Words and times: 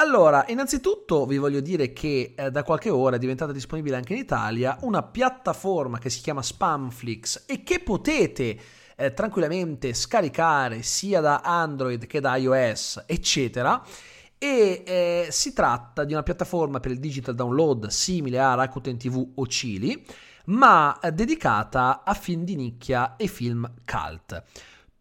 Allora, 0.00 0.46
innanzitutto 0.48 1.26
vi 1.26 1.36
voglio 1.36 1.60
dire 1.60 1.92
che 1.92 2.32
eh, 2.34 2.50
da 2.50 2.62
qualche 2.62 2.88
ora 2.88 3.16
è 3.16 3.18
diventata 3.18 3.52
disponibile 3.52 3.96
anche 3.96 4.14
in 4.14 4.20
Italia 4.20 4.78
una 4.80 5.02
piattaforma 5.02 5.98
che 5.98 6.08
si 6.08 6.22
chiama 6.22 6.40
Spamflix 6.40 7.44
e 7.44 7.62
che 7.62 7.80
potete 7.80 8.58
eh, 8.96 9.12
tranquillamente 9.12 9.92
scaricare 9.92 10.80
sia 10.80 11.20
da 11.20 11.40
Android 11.44 12.06
che 12.06 12.18
da 12.18 12.34
iOS, 12.36 13.04
eccetera. 13.06 13.84
E 14.38 14.82
eh, 14.86 15.26
si 15.30 15.52
tratta 15.52 16.04
di 16.04 16.14
una 16.14 16.22
piattaforma 16.22 16.80
per 16.80 16.92
il 16.92 16.98
digital 16.98 17.34
download 17.34 17.88
simile 17.88 18.40
a 18.40 18.54
Rakuten 18.54 18.96
TV 18.96 19.32
o 19.34 19.42
Chili, 19.44 20.02
ma 20.46 20.98
eh, 20.98 21.12
dedicata 21.12 22.04
a 22.04 22.14
film 22.14 22.44
di 22.44 22.56
nicchia 22.56 23.16
e 23.16 23.26
film 23.26 23.70
cult 23.84 24.42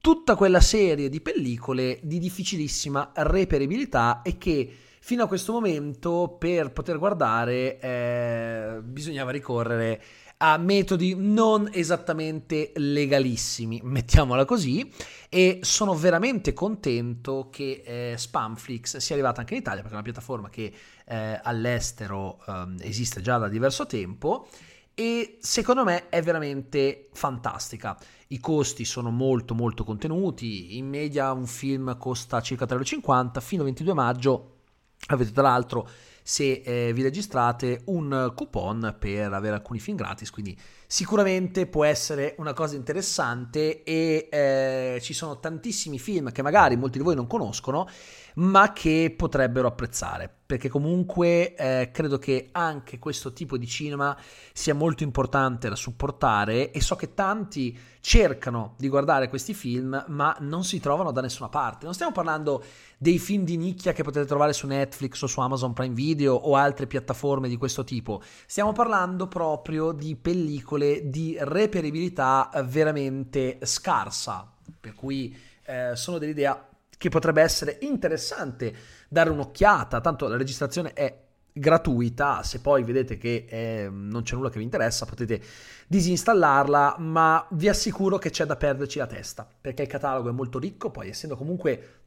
tutta 0.02 0.36
quella 0.36 0.62
serie 0.62 1.10
di 1.10 1.20
pellicole 1.20 2.00
di 2.04 2.20
difficilissima 2.20 3.12
reperibilità 3.16 4.22
e 4.22 4.38
che 4.38 4.74
fino 5.00 5.24
a 5.24 5.28
questo 5.28 5.54
momento 5.54 6.36
per 6.40 6.72
poter 6.72 6.98
guardare 6.98 7.80
eh, 7.80 8.80
bisognava 8.84 9.32
ricorrere 9.32 10.02
a 10.42 10.58
metodi 10.58 11.16
non 11.18 11.70
esattamente 11.72 12.72
legalissimi, 12.76 13.82
mettiamola 13.84 14.46
così, 14.46 14.90
e 15.28 15.60
sono 15.64 15.94
veramente 15.96 16.54
contento 16.54 17.50
che 17.52 17.82
eh, 17.86 18.18
Spamflix 18.18 18.98
sia 18.98 19.16
arrivata 19.16 19.42
anche 19.42 19.54
in 19.54 19.60
Italia, 19.60 19.82
perché 19.82 19.96
è 19.96 20.00
una 20.00 20.10
piattaforma 20.10 20.50
che 20.50 20.72
eh, 21.06 21.40
all'estero 21.44 22.40
ehm, 22.48 22.78
esiste 22.82 23.22
già 23.22 23.38
da 23.38 23.50
diverso 23.50 23.86
tempo 23.86 24.48
e 24.94 25.38
secondo 25.42 25.84
me 25.84 26.10
è 26.10 26.22
veramente 26.22 27.10
fantastica. 27.14 27.98
I 28.28 28.40
costi 28.40 28.86
sono 28.86 29.10
molto 29.10 29.54
molto 29.54 29.84
contenuti, 29.84 30.78
in 30.78 30.88
media 30.88 31.32
un 31.32 31.48
film 31.48 31.98
costa 31.98 32.42
circa 32.42 32.66
3,50 32.66 33.42
fino 33.42 33.62
al 33.62 33.68
22 33.68 33.94
maggio 33.94 34.59
Avete 35.08 35.32
tra 35.32 35.42
l'altro, 35.44 35.90
se 36.30 36.62
eh, 36.64 36.94
vi 36.94 37.02
registrate, 37.02 37.82
un 37.86 38.34
coupon 38.36 38.98
per 39.00 39.34
avere 39.34 39.56
alcuni 39.56 39.80
film 39.80 39.98
gratis, 39.98 40.30
quindi 40.30 40.56
sicuramente 40.86 41.66
può 41.66 41.86
essere 41.86 42.36
una 42.38 42.54
cosa 42.54 42.76
interessante 42.76 43.82
e 43.82 44.28
eh, 44.32 45.00
ci 45.02 45.14
sono 45.14 45.40
tantissimi 45.40 45.98
film 45.98 46.32
che 46.32 46.44
magari 46.44 46.76
molti 46.78 47.00
di 47.00 47.04
voi 47.04 47.16
non 47.16 47.26
conoscono, 47.26 47.88
ma 48.36 48.74
che 48.74 49.14
potrebbero 49.18 49.68
apprezzare, 49.68 50.32
perché 50.46 50.70
comunque 50.70 51.56
eh, 51.56 51.90
credo 51.92 52.18
che 52.18 52.50
anche 52.52 53.00
questo 53.00 53.34
tipo 53.34 53.58
di 53.58 53.68
cinema 53.68 54.16
sia 54.54 54.74
molto 54.74 55.04
importante 55.04 55.68
da 55.68 55.76
supportare 55.76 56.72
e 56.72 56.80
so 56.80 56.96
che 56.96 57.14
tanti 57.14 57.78
cercano 58.02 58.76
di 58.78 58.88
guardare 58.88 59.30
questi 59.30 59.54
film, 59.54 60.06
ma 60.08 60.36
non 60.40 60.64
si 60.64 60.80
trovano 60.80 61.12
da 61.12 61.22
nessuna 61.22 61.50
parte. 61.50 61.86
Non 61.86 61.94
stiamo 61.94 62.14
parlando 62.14 62.64
dei 62.98 63.20
film 63.20 63.44
di 63.44 63.58
nicchia 63.58 63.94
che 63.94 64.04
potete 64.04 64.26
trovare 64.26 64.54
su 64.54 64.68
Netflix 64.68 65.22
o 65.22 65.28
su 65.28 65.40
Amazon 65.40 65.74
Prime 65.74 65.94
Video 65.94 66.19
o 66.28 66.56
altre 66.56 66.88
piattaforme 66.88 67.48
di 67.48 67.58
questo 67.58 67.84
tipo. 67.84 68.22
Stiamo 68.46 68.72
parlando 68.72 69.28
proprio 69.28 69.92
di 69.92 70.16
pellicole 70.16 71.10
di 71.10 71.38
reperibilità 71.40 72.50
veramente 72.66 73.60
scarsa, 73.64 74.52
per 74.80 74.94
cui 74.94 75.36
eh, 75.66 75.96
sono 75.96 76.18
dell'idea 76.18 76.68
che 76.98 77.10
potrebbe 77.10 77.42
essere 77.42 77.78
interessante 77.82 78.76
dare 79.08 79.30
un'occhiata, 79.30 80.02
tanto 80.02 80.28
la 80.28 80.36
registrazione 80.36 80.94
è 80.94 81.28
gratuita, 81.52 82.44
se 82.44 82.60
poi 82.60 82.84
vedete 82.84 83.18
che 83.18 83.46
eh, 83.50 83.90
non 83.90 84.24
c'è 84.24 84.36
nulla 84.36 84.50
che 84.50 84.58
vi 84.58 84.64
interessa 84.64 85.06
potete 85.06 85.42
disinstallarla, 85.88 86.98
ma 87.00 87.46
vi 87.52 87.68
assicuro 87.68 88.18
che 88.18 88.30
c'è 88.30 88.46
da 88.46 88.56
perderci 88.56 88.98
la 88.98 89.08
testa, 89.08 89.48
perché 89.60 89.84
il 89.84 89.88
catalogo 89.88 90.30
è 90.30 90.34
molto 90.34 90.60
ricco, 90.60 90.92
poi 90.92 91.10
essendo 91.10 91.36
comunque 91.36 92.00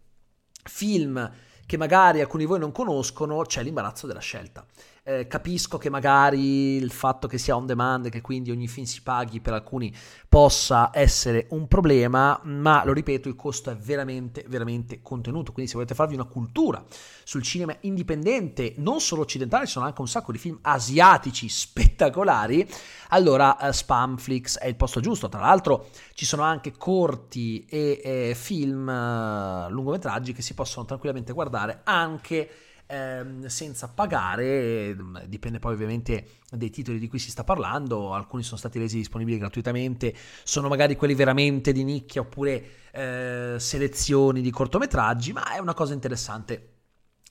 film 0.64 1.30
che 1.66 1.76
magari 1.76 2.20
alcuni 2.20 2.44
di 2.44 2.48
voi 2.48 2.58
non 2.58 2.72
conoscono, 2.72 3.42
c'è 3.42 3.62
l'imbarazzo 3.62 4.06
della 4.06 4.20
scelta. 4.20 4.64
Eh, 5.04 5.26
capisco 5.26 5.78
che 5.78 5.90
magari 5.90 6.76
il 6.76 6.92
fatto 6.92 7.26
che 7.26 7.36
sia 7.36 7.56
on 7.56 7.66
demand, 7.66 8.08
che 8.08 8.20
quindi 8.20 8.52
ogni 8.52 8.68
film 8.68 8.86
si 8.86 9.02
paghi 9.02 9.40
per 9.40 9.52
alcuni 9.52 9.92
possa 10.28 10.90
essere 10.92 11.48
un 11.50 11.66
problema, 11.66 12.40
ma 12.44 12.84
lo 12.84 12.92
ripeto, 12.92 13.28
il 13.28 13.34
costo 13.34 13.70
è 13.70 13.76
veramente, 13.76 14.44
veramente 14.46 15.02
contenuto. 15.02 15.50
Quindi 15.50 15.68
se 15.68 15.76
volete 15.76 15.96
farvi 15.96 16.14
una 16.14 16.22
cultura 16.22 16.84
sul 17.24 17.42
cinema 17.42 17.74
indipendente, 17.80 18.74
non 18.76 19.00
solo 19.00 19.22
occidentale, 19.22 19.66
ci 19.66 19.72
sono 19.72 19.86
anche 19.86 20.00
un 20.00 20.06
sacco 20.06 20.30
di 20.30 20.38
film 20.38 20.58
asiatici 20.62 21.48
spettacolari, 21.48 22.64
allora 23.08 23.58
eh, 23.58 23.72
Spamflix 23.72 24.58
è 24.58 24.68
il 24.68 24.76
posto 24.76 25.00
giusto. 25.00 25.28
Tra 25.28 25.40
l'altro 25.40 25.88
ci 26.14 26.24
sono 26.24 26.42
anche 26.42 26.70
corti 26.76 27.64
e 27.68 28.00
eh, 28.04 28.34
film 28.36 28.88
eh, 28.88 29.66
lungometraggi 29.68 30.32
che 30.32 30.42
si 30.42 30.54
possono 30.54 30.84
tranquillamente 30.84 31.32
guardare 31.32 31.80
anche 31.82 32.48
ehm, 32.86 33.46
senza 33.46 33.88
pagare, 33.88 34.96
dipende 35.26 35.58
poi 35.58 35.74
ovviamente 35.74 36.40
dai 36.50 36.70
titoli 36.70 36.98
di 36.98 37.08
cui 37.08 37.18
si 37.18 37.30
sta 37.30 37.44
parlando, 37.44 38.12
alcuni 38.14 38.42
sono 38.42 38.58
stati 38.58 38.78
resi 38.78 38.96
disponibili 38.96 39.38
gratuitamente, 39.38 40.14
sono 40.44 40.68
magari 40.68 40.96
quelli 40.96 41.14
veramente 41.14 41.72
di 41.72 41.84
nicchia 41.84 42.20
oppure 42.20 42.64
eh, 42.92 43.56
selezioni 43.58 44.40
di 44.40 44.50
cortometraggi, 44.50 45.32
ma 45.32 45.54
è 45.54 45.58
una 45.58 45.74
cosa 45.74 45.94
interessante. 45.94 46.68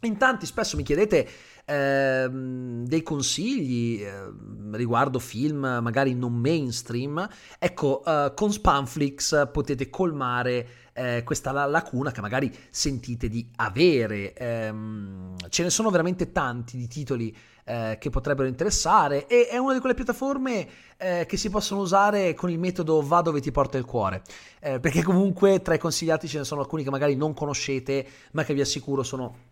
In 0.04 0.18
tanti 0.18 0.48
spesso 0.48 0.78
mi 0.78 0.84
chiedete 0.84 1.28
eh, 1.66 2.28
dei 2.30 3.04
consigli 3.04 4.02
eh, 4.02 4.32
riguardo 4.72 5.20
film 5.20 5.80
magari 5.82 6.14
non 6.14 6.34
mainstream. 6.34 7.28
Ecco, 7.60 8.04
eh, 8.04 8.34
con 8.36 8.52
Spamflix 8.52 9.50
potete 9.52 9.90
colmare 9.90 10.68
eh, 10.94 11.24
questa 11.24 11.52
lacuna 11.68 12.12
che 12.12 12.22
magari 12.22 12.54
sentite 12.70 13.28
di 13.28 13.50
avere. 13.58 14.34
Ehm, 14.34 15.36
ce 15.50 15.64
ne 15.64 15.70
sono 15.70 15.90
veramente 15.90 16.32
tanti 16.32 16.78
di 16.78 16.88
titoli 16.88 17.36
eh, 17.64 17.98
che 18.00 18.10
potrebbero 18.10 18.48
interessare 18.48 19.28
e 19.28 19.48
è 19.48 19.58
una 19.58 19.74
di 19.74 19.80
quelle 19.80 19.96
piattaforme 19.96 20.68
eh, 20.98 21.26
che 21.28 21.38
si 21.38 21.50
possono 21.50 21.82
usare 21.82 22.34
con 22.34 22.50
il 22.50 22.60
metodo 22.60 23.02
va 23.02 23.22
dove 23.22 23.40
ti 23.40 23.52
porta 23.52 23.78
il 23.78 23.86
cuore, 23.86 24.22
eh, 24.60 24.80
perché 24.80 25.04
comunque 25.04 25.62
tra 25.62 25.74
i 25.74 25.80
consigliati 25.80 26.28
ce 26.28 26.40
ne 26.40 26.44
sono 26.44 26.62
alcuni 26.62 26.84
che 26.84 26.90
magari 26.90 27.16
non 27.16 27.34
conoscete, 27.34 28.06
ma 28.32 28.44
che 28.44 28.54
vi 28.54 28.62
assicuro 28.62 29.04
sono 29.04 29.50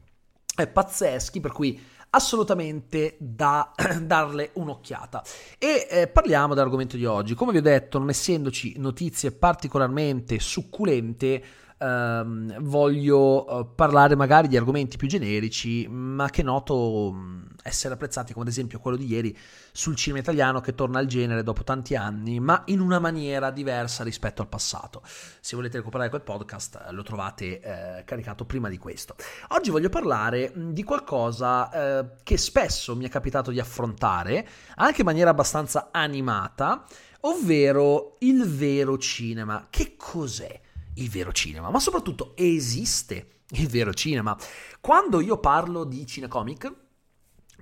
eh, 0.55 0.67
pazzeschi, 0.67 1.39
per 1.39 1.51
cui 1.51 1.79
assolutamente 2.11 3.15
da 3.19 3.73
darle 4.01 4.51
un'occhiata. 4.53 5.23
E 5.57 5.87
eh, 5.89 6.07
parliamo 6.07 6.53
dell'argomento 6.53 6.97
di 6.97 7.05
oggi. 7.05 7.35
Come 7.35 7.51
vi 7.51 7.57
ho 7.59 7.61
detto, 7.61 7.97
non 7.97 8.09
essendoci 8.09 8.75
notizie 8.77 9.31
particolarmente 9.31 10.39
succulente, 10.39 11.43
ehm, 11.79 12.61
voglio 12.61 13.47
eh, 13.47 13.65
parlare 13.73 14.15
magari 14.15 14.47
di 14.47 14.57
argomenti 14.57 14.97
più 14.97 15.07
generici, 15.07 15.87
ma 15.87 16.29
che 16.29 16.43
noto 16.43 17.11
mm, 17.13 17.43
essere 17.63 17.93
apprezzati, 17.93 18.33
come 18.33 18.45
ad 18.45 18.51
esempio 18.51 18.79
quello 18.79 18.97
di 18.97 19.07
ieri 19.07 19.35
sul 19.71 19.95
cinema 19.95 20.21
italiano 20.21 20.59
che 20.59 20.75
torna 20.75 20.99
al 20.99 21.05
genere 21.05 21.43
dopo 21.43 21.63
tanti 21.63 21.95
anni, 21.95 22.39
ma 22.39 22.63
in 22.65 22.79
una 22.79 22.99
maniera 22.99 23.49
diversa 23.51 24.03
rispetto 24.03 24.41
al 24.41 24.47
passato. 24.47 25.01
Se 25.39 25.55
volete 25.55 25.77
recuperare 25.77 26.09
quel 26.09 26.21
podcast, 26.21 26.85
eh, 26.87 26.91
lo 26.91 27.03
trovate 27.03 27.61
eh, 27.61 28.03
caricato 28.03 28.45
prima 28.45 28.69
di 28.69 28.77
questo. 28.77 29.15
Oggi 29.49 29.69
voglio 29.69 29.89
parlare 29.89 30.53
mm, 30.55 30.71
di 30.71 30.83
qualcosa 30.83 31.71
eh, 31.71 32.09
che 32.23 32.37
spesso 32.37 32.95
mi 32.95 33.05
è 33.05 33.09
capitato 33.09 33.51
di 33.51 33.59
affrontare, 33.59 34.47
anche 34.75 35.01
in 35.01 35.05
maniera 35.05 35.29
abbastanza 35.29 35.89
animata, 35.91 36.85
ovvero 37.21 38.17
il 38.19 38.45
vero 38.45 38.97
cinema. 38.97 39.67
Che 39.69 39.95
cos'è? 39.97 40.61
Il 40.95 41.09
vero 41.09 41.31
cinema, 41.31 41.69
ma 41.69 41.79
soprattutto 41.79 42.33
esiste 42.35 43.41
il 43.51 43.67
vero 43.67 43.93
cinema. 43.93 44.37
Quando 44.79 45.21
io 45.21 45.37
parlo 45.37 45.83
di 45.83 46.05
cinecomic, 46.05 46.71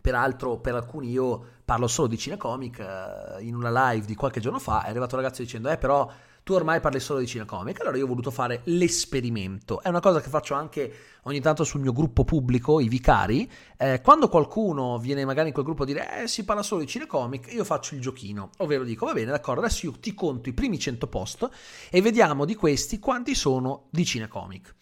peraltro 0.02 0.60
per 0.60 0.76
alcuni 0.76 1.10
io 1.10 1.56
parlo 1.64 1.88
solo 1.88 2.08
di 2.08 2.18
cinecomic, 2.18 2.80
eh, 2.80 3.44
in 3.44 3.56
una 3.56 3.92
live 3.92 4.06
di 4.06 4.16
qualche 4.16 4.40
giorno 4.40 4.60
fa 4.60 4.84
è 4.84 4.90
arrivato 4.90 5.16
un 5.16 5.22
ragazzo 5.22 5.42
dicendo 5.42 5.70
eh 5.70 5.78
però 5.78 6.10
tu 6.48 6.54
ormai 6.54 6.80
parli 6.80 7.02
solo 7.02 7.20
di 7.20 7.28
cinecomic, 7.28 7.82
allora 7.82 7.98
io 7.98 8.06
ho 8.06 8.08
voluto 8.08 8.32
fare 8.32 8.62
l'esperimento. 8.64 9.82
È 9.82 9.90
una 9.90 10.00
cosa 10.00 10.22
che 10.22 10.30
faccio 10.30 10.54
anche 10.54 10.94
ogni 11.24 11.42
tanto 11.42 11.66
sul 11.66 11.82
mio 11.82 11.92
gruppo 11.92 12.24
pubblico, 12.24 12.80
i 12.80 12.88
vicari. 12.88 13.52
Eh, 13.76 14.00
quando 14.00 14.30
qualcuno 14.30 14.98
viene 14.98 15.26
magari 15.26 15.50
in 15.50 15.54
quel 15.54 15.66
gruppo 15.66 15.84
a 15.84 15.86
dire 15.86 16.22
eh, 16.22 16.28
si 16.30 16.46
parla 16.46 16.64
solo 16.64 16.80
di 16.80 16.88
cinecomic, 16.88 17.52
io 17.52 17.66
faccio 17.66 17.96
il 17.96 18.00
giochino, 18.00 18.52
ovvero 18.60 18.86
dico 18.86 19.06
va 19.06 19.12
bene, 19.12 19.32
d'accordo, 19.32 19.60
adesso 19.60 19.88
io 19.88 19.92
ti 20.00 20.14
conto 20.14 20.48
i 20.48 20.54
primi 20.54 20.80
100 20.80 21.08
post 21.08 21.50
e 21.90 22.02
vediamo 22.02 22.46
di 22.46 22.56
questi 22.56 22.98
quanti 22.98 23.36
sono 23.36 23.88
di 23.90 24.06
cinecomic. 24.06 24.74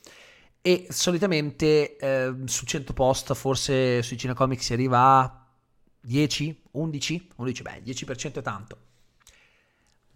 E 0.61 0.85
solitamente 0.91 1.97
eh, 1.97 2.31
su 2.45 2.65
100 2.65 2.93
post, 2.93 3.33
forse 3.33 4.03
sui 4.03 4.19
cinecomic 4.19 4.61
si 4.61 4.73
arriva 4.73 4.99
a 5.17 5.45
10? 5.99 6.61
11? 6.73 7.29
11, 7.37 7.61
beh, 7.63 7.81
10% 7.83 8.33
è 8.33 8.41
tanto. 8.43 8.77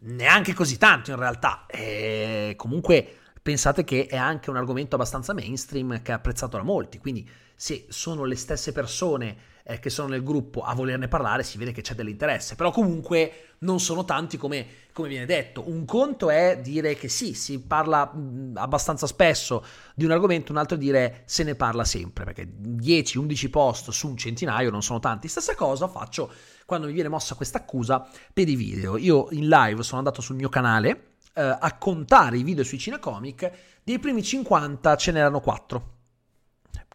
Neanche 0.02 0.54
così 0.54 0.78
tanto 0.78 1.12
in 1.12 1.18
realtà. 1.18 1.66
E 1.68 2.54
comunque 2.56 3.18
pensate 3.42 3.84
che 3.84 4.06
è 4.08 4.18
anche 4.18 4.50
un 4.50 4.58
argomento 4.58 4.96
abbastanza 4.96 5.34
mainstream 5.34 6.02
che 6.02 6.12
è 6.12 6.16
apprezzato 6.16 6.58
da 6.58 6.64
molti, 6.64 7.00
quindi 7.00 7.28
se 7.56 7.86
sono 7.90 8.24
le 8.24 8.36
stesse 8.36 8.72
persone 8.72 9.38
eh, 9.70 9.80
che 9.80 9.92
sono 9.92 10.08
nel 10.08 10.24
gruppo 10.24 10.62
a 10.62 10.74
volerne 10.74 11.08
parlare 11.08 11.44
si 11.44 11.60
vede 11.60 11.72
che 11.72 11.82
c'è 11.82 11.94
dell'interesse, 11.94 12.56
però 12.56 12.72
comunque 12.72 13.54
non 13.60 13.80
sono 13.80 14.04
tanti 14.04 14.36
come, 14.36 14.66
come 14.94 15.10
viene 15.10 15.28
detto. 15.28 15.70
Un 15.70 15.86
conto 15.86 16.32
è 16.32 16.60
dire 16.60 16.96
che 16.96 17.08
sì, 17.08 17.36
si 17.36 17.60
parla 17.60 18.12
abbastanza 18.56 19.06
spesso 19.06 19.64
di 19.94 20.06
un 20.06 20.12
argomento, 20.12 20.52
un 20.52 20.58
altro 20.58 20.76
è 20.76 20.80
dire 20.80 21.22
se 21.26 21.44
ne 21.44 21.54
parla 21.54 21.84
sempre, 21.84 22.24
perché 22.24 22.48
10-11 22.48 23.50
post 23.52 23.92
su 23.92 24.08
un 24.08 24.18
centinaio 24.18 24.72
non 24.72 24.82
sono 24.82 25.00
tanti. 25.00 25.28
Stessa 25.28 25.54
cosa 25.54 25.88
faccio 25.88 26.32
quando 26.66 26.88
mi 26.88 26.94
viene 26.94 27.10
mossa 27.10 27.36
questa 27.36 27.60
accusa 27.60 28.10
per 28.34 28.50
i 28.50 28.56
video. 28.56 28.98
Io 28.98 29.28
in 29.32 29.48
live 29.48 29.84
sono 29.84 30.00
andato 30.00 30.22
sul 30.22 30.36
mio 30.36 30.50
canale 30.50 31.18
eh, 31.36 31.42
a 31.42 31.78
contare 31.78 32.40
i 32.40 32.44
video 32.44 32.64
sui 32.64 32.80
Cinecomic, 32.80 33.52
dei 33.84 34.00
primi 34.00 34.24
50 34.24 34.96
ce 34.96 35.12
n'erano 35.12 35.42
4. 35.42 35.98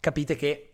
Capite 0.00 0.34
che 0.34 0.73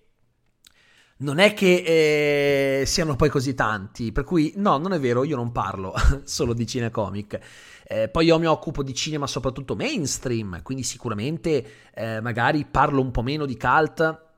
non 1.21 1.39
è 1.39 1.55
che 1.55 2.81
eh, 2.81 2.87
siano 2.87 3.17
poi 3.17 3.29
così 3.29 3.55
tanti, 3.55 4.13
per 4.13 4.25
cui 4.25 4.53
no, 4.57 4.79
non 4.79 4.93
è 4.93 5.01
vero, 5.01 5.25
io 5.25 5.37
non 5.37 5.53
parlo 5.53 5.95
solo 6.25 6.53
di 6.53 6.67
cinecomic. 6.67 7.39
Eh, 7.87 8.09
poi 8.09 8.27
io 8.27 8.39
mi 8.39 8.47
occupo 8.47 8.83
di 8.83 8.95
cinema 8.95 9.27
soprattutto 9.27 9.75
mainstream, 9.75 10.63
quindi 10.63 10.85
sicuramente 10.85 11.91
eh, 11.93 12.21
magari 12.21 12.65
parlo 12.65 13.01
un 13.01 13.11
po' 13.11 13.23
meno 13.23 13.47
di 13.47 13.57
cult 13.57 14.29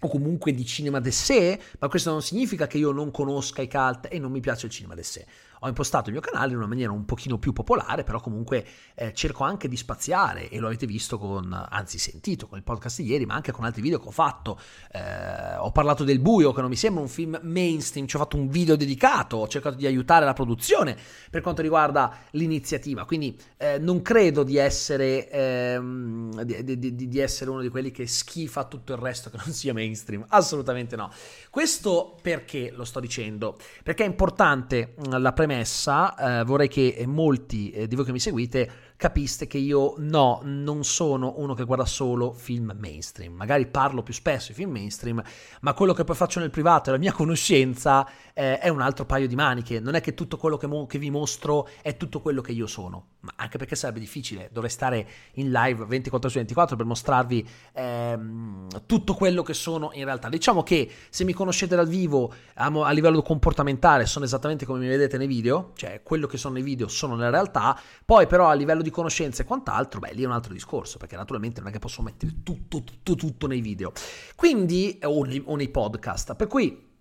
o 0.00 0.08
comunque 0.08 0.52
di 0.52 0.64
cinema 0.64 1.00
d'essai, 1.00 1.60
ma 1.80 1.88
questo 1.88 2.10
non 2.10 2.22
significa 2.22 2.66
che 2.66 2.78
io 2.78 2.92
non 2.92 3.10
conosca 3.10 3.62
i 3.62 3.68
cult 3.68 4.08
e 4.10 4.18
non 4.18 4.30
mi 4.30 4.40
piace 4.40 4.66
il 4.66 4.72
cinema 4.72 4.94
d'essai 4.94 5.24
ho 5.60 5.68
impostato 5.68 6.10
il 6.10 6.14
mio 6.14 6.22
canale 6.22 6.52
in 6.52 6.58
una 6.58 6.66
maniera 6.66 6.92
un 6.92 7.04
pochino 7.04 7.38
più 7.38 7.52
popolare, 7.52 8.04
però 8.04 8.20
comunque 8.20 8.66
eh, 8.94 9.12
cerco 9.14 9.44
anche 9.44 9.68
di 9.68 9.76
spaziare 9.76 10.48
e 10.48 10.58
lo 10.58 10.66
avete 10.66 10.86
visto 10.86 11.18
con, 11.18 11.52
anzi 11.70 11.98
sentito 11.98 12.46
con 12.46 12.58
il 12.58 12.64
podcast 12.64 13.00
di 13.00 13.08
ieri, 13.08 13.24
ma 13.24 13.34
anche 13.34 13.52
con 13.52 13.64
altri 13.64 13.80
video 13.80 13.98
che 13.98 14.08
ho 14.08 14.12
fatto. 14.12 14.58
Eh, 14.92 15.56
ho 15.56 15.72
parlato 15.72 16.04
del 16.04 16.20
buio, 16.20 16.52
che 16.52 16.60
non 16.60 16.68
mi 16.68 16.76
sembra 16.76 17.02
un 17.02 17.08
film 17.08 17.38
mainstream, 17.42 18.06
ci 18.06 18.16
ho 18.16 18.18
fatto 18.18 18.36
un 18.36 18.48
video 18.48 18.76
dedicato, 18.76 19.38
ho 19.38 19.48
cercato 19.48 19.76
di 19.76 19.86
aiutare 19.86 20.24
la 20.24 20.34
produzione 20.34 20.96
per 21.30 21.40
quanto 21.40 21.62
riguarda 21.62 22.18
l'iniziativa, 22.32 23.04
quindi 23.04 23.38
eh, 23.56 23.78
non 23.78 24.02
credo 24.02 24.42
di 24.42 24.56
essere, 24.56 25.30
ehm, 25.30 26.42
di, 26.42 26.78
di, 26.78 27.08
di 27.08 27.18
essere 27.18 27.50
uno 27.50 27.60
di 27.60 27.68
quelli 27.70 27.90
che 27.90 28.06
schifa 28.06 28.64
tutto 28.64 28.92
il 28.92 28.98
resto 28.98 29.30
che 29.30 29.38
non 29.42 29.52
sia 29.52 29.72
mainstream, 29.72 30.24
assolutamente 30.28 30.94
no. 30.96 31.10
Questo 31.48 32.16
perché 32.20 32.70
lo 32.74 32.84
sto 32.84 33.00
dicendo? 33.00 33.56
Perché 33.82 34.04
è 34.04 34.06
importante 34.06 34.94
la 35.08 35.32
premessa 35.32 35.53
premessa, 35.54 36.40
eh, 36.40 36.44
vorrei 36.44 36.68
che 36.68 37.04
molti 37.06 37.70
eh, 37.70 37.86
di 37.86 37.94
voi 37.94 38.04
che 38.04 38.12
mi 38.12 38.18
seguite 38.18 38.70
capiste 39.04 39.46
che 39.46 39.58
io 39.58 39.96
no, 39.98 40.40
non 40.44 40.82
sono 40.82 41.34
uno 41.36 41.52
che 41.52 41.64
guarda 41.64 41.84
solo 41.84 42.32
film 42.32 42.74
mainstream. 42.74 43.34
Magari 43.34 43.66
parlo 43.66 44.02
più 44.02 44.14
spesso 44.14 44.48
di 44.48 44.54
film 44.54 44.70
mainstream, 44.70 45.22
ma 45.60 45.74
quello 45.74 45.92
che 45.92 46.04
poi 46.04 46.16
faccio 46.16 46.40
nel 46.40 46.48
privato 46.48 46.88
e 46.88 46.92
la 46.92 46.98
mia 46.98 47.12
conoscenza 47.12 48.08
eh, 48.32 48.58
è 48.58 48.70
un 48.70 48.80
altro 48.80 49.04
paio 49.04 49.28
di 49.28 49.34
maniche. 49.34 49.78
Non 49.78 49.94
è 49.94 50.00
che 50.00 50.14
tutto 50.14 50.38
quello 50.38 50.56
che, 50.56 50.66
mo- 50.66 50.86
che, 50.86 50.98
vi 50.98 51.10
mostro 51.10 51.68
è 51.82 51.98
tutto 51.98 52.22
quello 52.22 52.40
che 52.40 52.52
io 52.52 52.66
sono, 52.66 53.08
ma 53.20 53.34
anche 53.36 53.58
perché 53.58 53.76
sarebbe 53.76 54.00
difficile. 54.00 54.48
Dovrei 54.50 54.70
stare 54.70 55.06
in 55.34 55.50
live 55.50 55.84
24 55.84 56.30
su 56.30 56.36
24 56.36 56.74
per 56.74 56.86
mostrarvi 56.86 57.48
ehm, 57.74 58.68
tutto 58.86 59.12
quello 59.12 59.42
che 59.42 59.52
sono 59.52 59.90
in 59.92 60.06
realtà. 60.06 60.30
Diciamo 60.30 60.62
che 60.62 60.90
se 61.10 61.24
mi 61.24 61.34
conoscete 61.34 61.76
dal 61.76 61.88
vivo 61.88 62.32
a, 62.54 62.90
livello 62.90 63.20
comportamentale 63.20 64.06
sono 64.06 64.24
esattamente 64.24 64.64
come 64.64 64.78
mi 64.78 64.88
vedete 64.88 65.18
nei 65.18 65.26
video, 65.26 65.72
cioè 65.76 66.00
quello 66.02 66.26
che 66.26 66.38
sono 66.38 66.54
nei 66.54 66.62
video 66.62 66.88
sono 66.88 67.16
nella 67.16 67.28
realtà, 67.28 67.78
poi 68.02 68.26
però 68.26 68.48
a 68.48 68.54
livello 68.54 68.80
di 68.80 68.92
conoscenze 68.94 69.42
e 69.42 69.44
quant'altro, 69.44 70.00
beh, 70.00 70.12
lì 70.14 70.22
è 70.22 70.26
un 70.26 70.32
altro 70.32 70.52
discorso, 70.52 70.96
perché 70.96 71.16
naturalmente 71.16 71.60
non 71.60 71.68
è 71.68 71.72
che 71.72 71.78
posso 71.78 72.00
mettere 72.00 72.42
tutto, 72.42 72.82
tutto, 72.82 73.14
tutto 73.14 73.46
nei 73.46 73.60
video. 73.60 73.92
Quindi, 74.36 74.98
o 75.02 75.24
nei, 75.24 75.42
o 75.44 75.56
nei 75.56 75.68
podcast. 75.68 76.34
Per 76.34 76.46
cui 76.46 76.92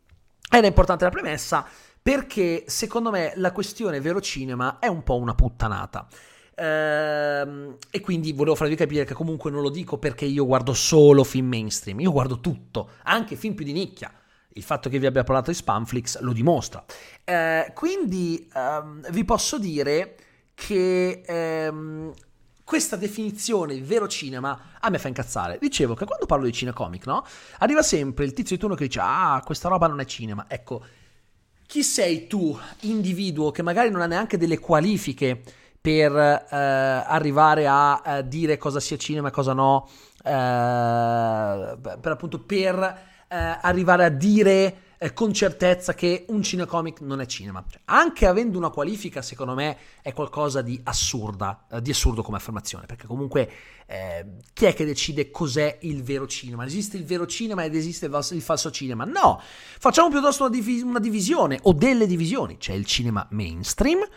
era 0.50 0.68
importante 0.68 1.06
la 1.06 1.10
premessa, 1.10 1.66
perché 2.02 2.66
secondo 2.68 3.12
me 3.12 3.34
la 3.38 3.52
questione 3.52 4.02
vero 4.02 4.20
cinema 4.20 4.80
è 4.80 4.88
un 4.88 5.04
po' 5.04 5.18
una 5.18 5.36
puttanata. 5.36 6.08
Ehm, 6.56 7.78
e 7.90 8.00
quindi 8.02 8.34
volevo 8.34 8.56
farvi 8.56 8.76
capire 8.76 9.06
che 9.06 9.14
comunque 9.14 9.50
non 9.50 9.62
lo 9.62 9.70
dico 9.70 9.98
perché 9.98 10.26
io 10.26 10.46
guardo 10.46 10.74
solo 10.74 11.24
film 11.24 11.48
mainstream, 11.48 12.00
io 12.02 12.12
guardo 12.12 12.40
tutto, 12.40 12.92
anche 13.04 13.36
film 13.36 13.56
più 13.56 13.66
di 13.66 13.74
nicchia. 13.74 14.12
Il 14.56 14.64
fatto 14.64 14.88
che 14.88 15.00
vi 15.00 15.08
abbia 15.08 15.24
parlato 15.24 15.50
di 15.50 15.56
Spamflix 15.56 16.20
lo 16.20 16.32
dimostra. 16.32 16.84
Eh, 17.24 17.72
quindi 17.74 18.48
ehm, 18.54 19.10
vi 19.10 19.26
posso 19.26 19.58
dire 19.58 20.16
che 20.54 21.22
ehm, 21.26 22.14
questa 22.64 22.96
definizione 22.96 23.80
vero 23.82 24.08
cinema 24.08 24.72
a 24.80 24.90
me 24.90 24.98
fa 24.98 25.08
incazzare. 25.08 25.58
Dicevo 25.60 25.94
che 25.94 26.06
quando 26.06 26.26
parlo 26.26 26.46
di 26.46 26.54
cinecomic, 26.54 27.06
no? 27.06 27.26
Arriva 27.60 27.82
sempre 27.82 28.26
il 28.26 28.34
tizio 28.34 28.56
di 28.56 28.62
turno 28.62 28.76
che 28.76 28.86
dice 28.86 29.00
"Ah, 29.02 29.42
questa 29.46 29.70
roba 29.70 29.88
non 29.88 30.00
è 30.00 30.06
cinema". 30.06 30.46
Ecco, 30.48 30.84
chi 31.66 31.84
sei 31.84 32.28
tu, 32.28 32.58
individuo 32.82 33.52
che 33.52 33.62
magari 33.64 33.90
non 33.90 34.02
ha 34.02 34.06
neanche 34.06 34.38
delle 34.38 34.60
qualifiche 34.60 35.42
per 35.82 36.16
eh, 36.16 36.46
arrivare 36.50 37.68
a 37.68 38.02
eh, 38.06 38.28
dire 38.28 38.58
cosa 38.58 38.80
sia 38.80 38.96
cinema 38.98 39.28
e 39.30 39.32
cosa 39.32 39.54
no, 39.54 39.90
eh, 40.24 41.78
per 42.00 42.12
appunto 42.12 42.40
per 42.40 42.78
eh, 43.28 43.36
arrivare 43.62 44.06
a 44.06 44.10
dire 44.10 44.93
eh, 45.04 45.12
con 45.12 45.34
certezza 45.34 45.94
che 45.94 46.24
un 46.30 46.42
cinecomic 46.42 47.02
non 47.02 47.20
è 47.20 47.26
cinema. 47.26 47.62
Anche 47.86 48.26
avendo 48.26 48.58
una 48.58 48.70
qualifica, 48.70 49.22
secondo 49.22 49.54
me, 49.54 49.78
è 50.02 50.14
qualcosa 50.14 50.62
di 50.62 50.80
assurda, 50.86 51.66
eh, 51.70 51.82
di 51.82 51.92
assurdo 51.92 52.22
come 52.22 52.38
affermazione, 52.38 52.86
perché 52.86 53.06
comunque 53.06 53.52
eh, 53.86 54.26
chi 54.54 54.64
è 54.64 54.74
che 54.74 54.86
decide 54.86 55.30
cos'è 55.30 55.80
il 55.82 56.04
vero 56.04 56.26
cinema? 56.26 56.66
Esiste 56.66 56.96
il 56.96 57.04
vero 57.04 57.26
cinema 57.26 57.66
ed 57.66 57.76
esiste 57.76 58.06
il, 58.06 58.28
il 58.32 58.42
falso 58.42 58.72
cinema? 58.72 59.04
No, 59.04 59.42
facciamo 59.42 60.08
piuttosto 60.08 60.46
una, 60.46 60.56
div- 60.56 60.86
una 60.86 61.00
divisione 61.00 61.60
o 61.64 61.74
delle 61.74 62.08
divisioni. 62.08 62.56
C'è 62.58 62.72
il 62.72 62.86
cinema 62.86 63.28
mainstream, 63.32 64.08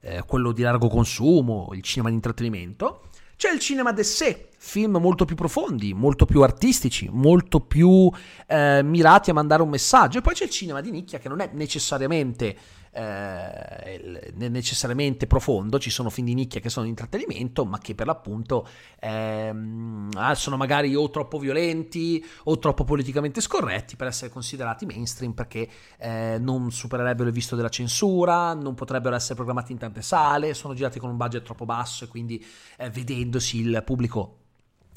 eh, 0.00 0.24
quello 0.26 0.52
di 0.52 0.60
largo 0.60 0.88
consumo, 0.88 1.70
il 1.72 1.80
cinema 1.80 2.10
di 2.10 2.16
intrattenimento, 2.16 3.08
c'è 3.36 3.52
il 3.52 3.58
cinema 3.58 3.92
d'essai, 3.92 4.46
film 4.56 4.96
molto 4.98 5.24
più 5.24 5.36
profondi, 5.36 5.92
molto 5.92 6.24
più 6.24 6.42
artistici, 6.42 7.08
molto 7.10 7.60
più 7.60 8.10
eh, 8.46 8.82
mirati 8.82 9.30
a 9.30 9.34
mandare 9.34 9.62
un 9.62 9.68
messaggio. 9.68 10.18
E 10.18 10.20
poi 10.20 10.34
c'è 10.34 10.44
il 10.44 10.50
cinema 10.50 10.80
di 10.80 10.90
nicchia 10.90 11.18
che 11.18 11.28
non 11.28 11.40
è 11.40 11.50
necessariamente 11.52 12.56
eh, 12.94 14.32
necessariamente 14.36 15.26
profondo, 15.26 15.78
ci 15.78 15.90
sono 15.90 16.10
film 16.10 16.28
di 16.28 16.34
nicchia 16.34 16.60
che 16.60 16.68
sono 16.68 16.84
di 16.84 16.90
intrattenimento, 16.90 17.64
ma 17.64 17.78
che 17.78 17.94
per 17.94 18.06
l'appunto 18.06 18.66
ehm, 19.00 20.10
ah, 20.14 20.34
sono 20.34 20.56
magari 20.56 20.94
o 20.94 21.10
troppo 21.10 21.38
violenti 21.38 22.24
o 22.44 22.58
troppo 22.58 22.84
politicamente 22.84 23.40
scorretti 23.40 23.96
per 23.96 24.06
essere 24.06 24.30
considerati 24.30 24.86
mainstream 24.86 25.32
perché 25.32 25.68
eh, 25.98 26.38
non 26.40 26.70
supererebbero 26.70 27.28
il 27.28 27.34
visto 27.34 27.56
della 27.56 27.68
censura, 27.68 28.54
non 28.54 28.74
potrebbero 28.74 29.16
essere 29.16 29.34
programmati 29.34 29.72
in 29.72 29.78
tante 29.78 30.02
sale, 30.02 30.54
sono 30.54 30.74
girati 30.74 31.00
con 31.00 31.10
un 31.10 31.16
budget 31.16 31.42
troppo 31.42 31.64
basso 31.64 32.04
e 32.04 32.08
quindi 32.08 32.44
eh, 32.78 32.90
vedendosi 32.90 33.58
il 33.58 33.82
pubblico 33.84 34.38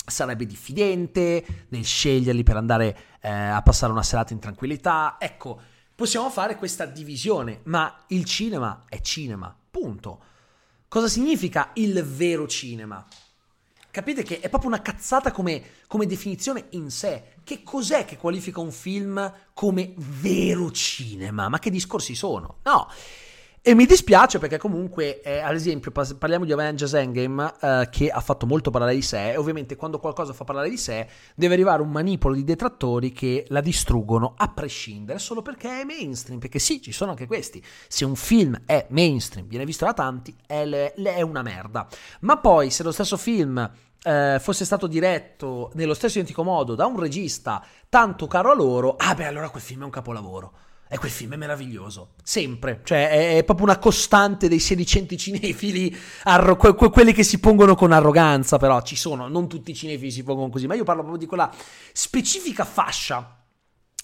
sarebbe 0.05 0.45
diffidente 0.45 1.45
nel 1.69 1.83
sceglierli 1.83 2.43
per 2.43 2.55
andare 2.55 2.98
eh, 3.19 3.29
a 3.29 3.62
passare 3.62 3.91
una 3.91 4.03
serata 4.03 4.33
in 4.33 4.39
tranquillità. 4.39 5.17
Ecco, 5.19 5.60
possiamo 5.98 6.30
fare 6.30 6.58
questa 6.58 6.86
divisione, 6.86 7.62
ma 7.63 8.04
il 8.10 8.24
cinema 8.24 8.84
è 8.88 9.01
cinema, 9.01 9.54
punto. 9.72 10.22
Cosa 10.88 11.08
significa 11.08 11.72
il 11.74 12.04
vero 12.04 12.48
cinema? 12.48 13.04
Capite 13.89 14.22
che 14.22 14.39
è 14.39 14.48
proprio 14.48 14.70
una 14.70 14.84
cazzata 14.84 15.32
come, 15.32 15.60
come, 15.88 16.06
definizione 16.06 16.68
in 16.72 16.92
sé. 16.92 17.34
Che 17.44 17.63
cos'è 17.63 18.06
che 18.06 18.16
qualifica 18.16 18.60
un 18.60 18.72
film 18.72 19.34
come 19.56 19.96
vero 19.98 20.70
cinema? 20.70 21.50
Ma 21.50 21.58
che 21.58 21.72
discorsi 21.72 22.13
sono? 22.13 22.60
No, 22.62 22.88
e 23.67 23.75
mi 23.75 23.86
dispiace 23.86 24.39
perché 24.39 24.57
comunque, 24.57 25.19
eh, 25.19 25.39
ad 25.39 25.53
esempio, 25.53 25.91
parliamo 25.91 26.45
di 26.45 26.53
Avengers 26.53 26.93
Endgame 26.93 27.53
eh, 27.59 27.89
che 27.91 28.09
ha 28.09 28.21
fatto 28.21 28.45
molto 28.45 28.69
parlare 28.69 28.95
di 28.95 29.01
sé 29.01 29.33
e 29.33 29.36
ovviamente 29.36 29.75
quando 29.75 30.00
qualcosa 30.00 30.31
fa 30.31 30.45
parlare 30.45 30.69
di 30.69 30.77
sé 30.77 31.05
deve 31.36 31.55
arrivare 31.55 31.81
un 31.81 31.91
manipolo 31.91 32.33
di 32.33 32.45
detrattori 32.45 33.12
che 33.12 33.43
la 33.50 33.59
distruggono 33.59 34.36
a 34.38 34.47
prescindere 34.47 35.19
solo 35.19 35.41
perché 35.41 35.81
è 35.81 35.83
mainstream, 35.83 36.39
perché 36.39 36.59
sì, 36.59 36.81
ci 36.81 36.93
sono 36.93 37.12
anche 37.12 37.27
questi. 37.27 37.62
Se 37.89 38.05
un 38.05 38.15
film 38.15 38.57
è 38.65 38.86
mainstream, 38.91 39.47
viene 39.47 39.65
visto 39.65 39.83
da 39.83 39.91
tanti, 39.91 40.33
è, 40.45 40.63
le, 40.63 40.93
è 40.93 41.21
una 41.21 41.41
merda. 41.41 41.86
Ma 42.21 42.38
poi 42.38 42.69
se 42.69 42.83
lo 42.83 42.93
stesso 42.93 43.17
film 43.17 43.69
eh, 44.01 44.38
fosse 44.39 44.63
stato 44.63 44.88
diretto 44.88 45.71
nello 45.74 45.93
stesso 45.93 46.19
identico 46.19 46.41
modo 46.41 46.74
da 46.74 46.86
un 46.86 46.97
regista 46.97 47.62
tanto 47.89 48.27
caro 48.27 48.50
a 48.50 48.55
loro, 48.55 48.95
ah 48.97 49.13
beh 49.13 49.25
allora 49.25 49.50
quel 49.50 49.62
film 49.62 49.81
è 49.81 49.83
un 49.83 49.89
capolavoro. 49.89 50.53
E 50.89 50.98
quel 50.98 51.12
film 51.12 51.34
è 51.34 51.38
meraviglioso, 51.38 52.13
sempre, 52.24 52.82
cioè 52.84 53.10
è, 53.10 53.38
è 53.38 53.44
proprio 53.44 53.65
una 53.65 53.77
costante 53.77 54.48
dei 54.48 54.60
sedicenti 54.60 55.17
cinefili, 55.17 55.96
arro- 56.24 56.56
que- 56.56 56.75
que- 56.75 56.89
quelli 56.89 57.12
che 57.12 57.24
si 57.24 57.39
pongono 57.39 57.75
con 57.75 57.91
arroganza, 57.91 58.58
però 58.58 58.82
ci 58.82 58.96
sono, 58.96 59.27
non 59.27 59.50
tutti 59.50 59.72
i 59.72 59.75
cinefili 59.75 60.12
si 60.12 60.24
pongono 60.24 60.50
così, 60.50 60.65
ma 60.65 60.75
io 60.75 60.84
parlo 60.86 61.01
proprio 61.01 61.20
di 61.22 61.27
quella 61.27 61.53
specifica 61.91 62.63
fascia 62.63 63.38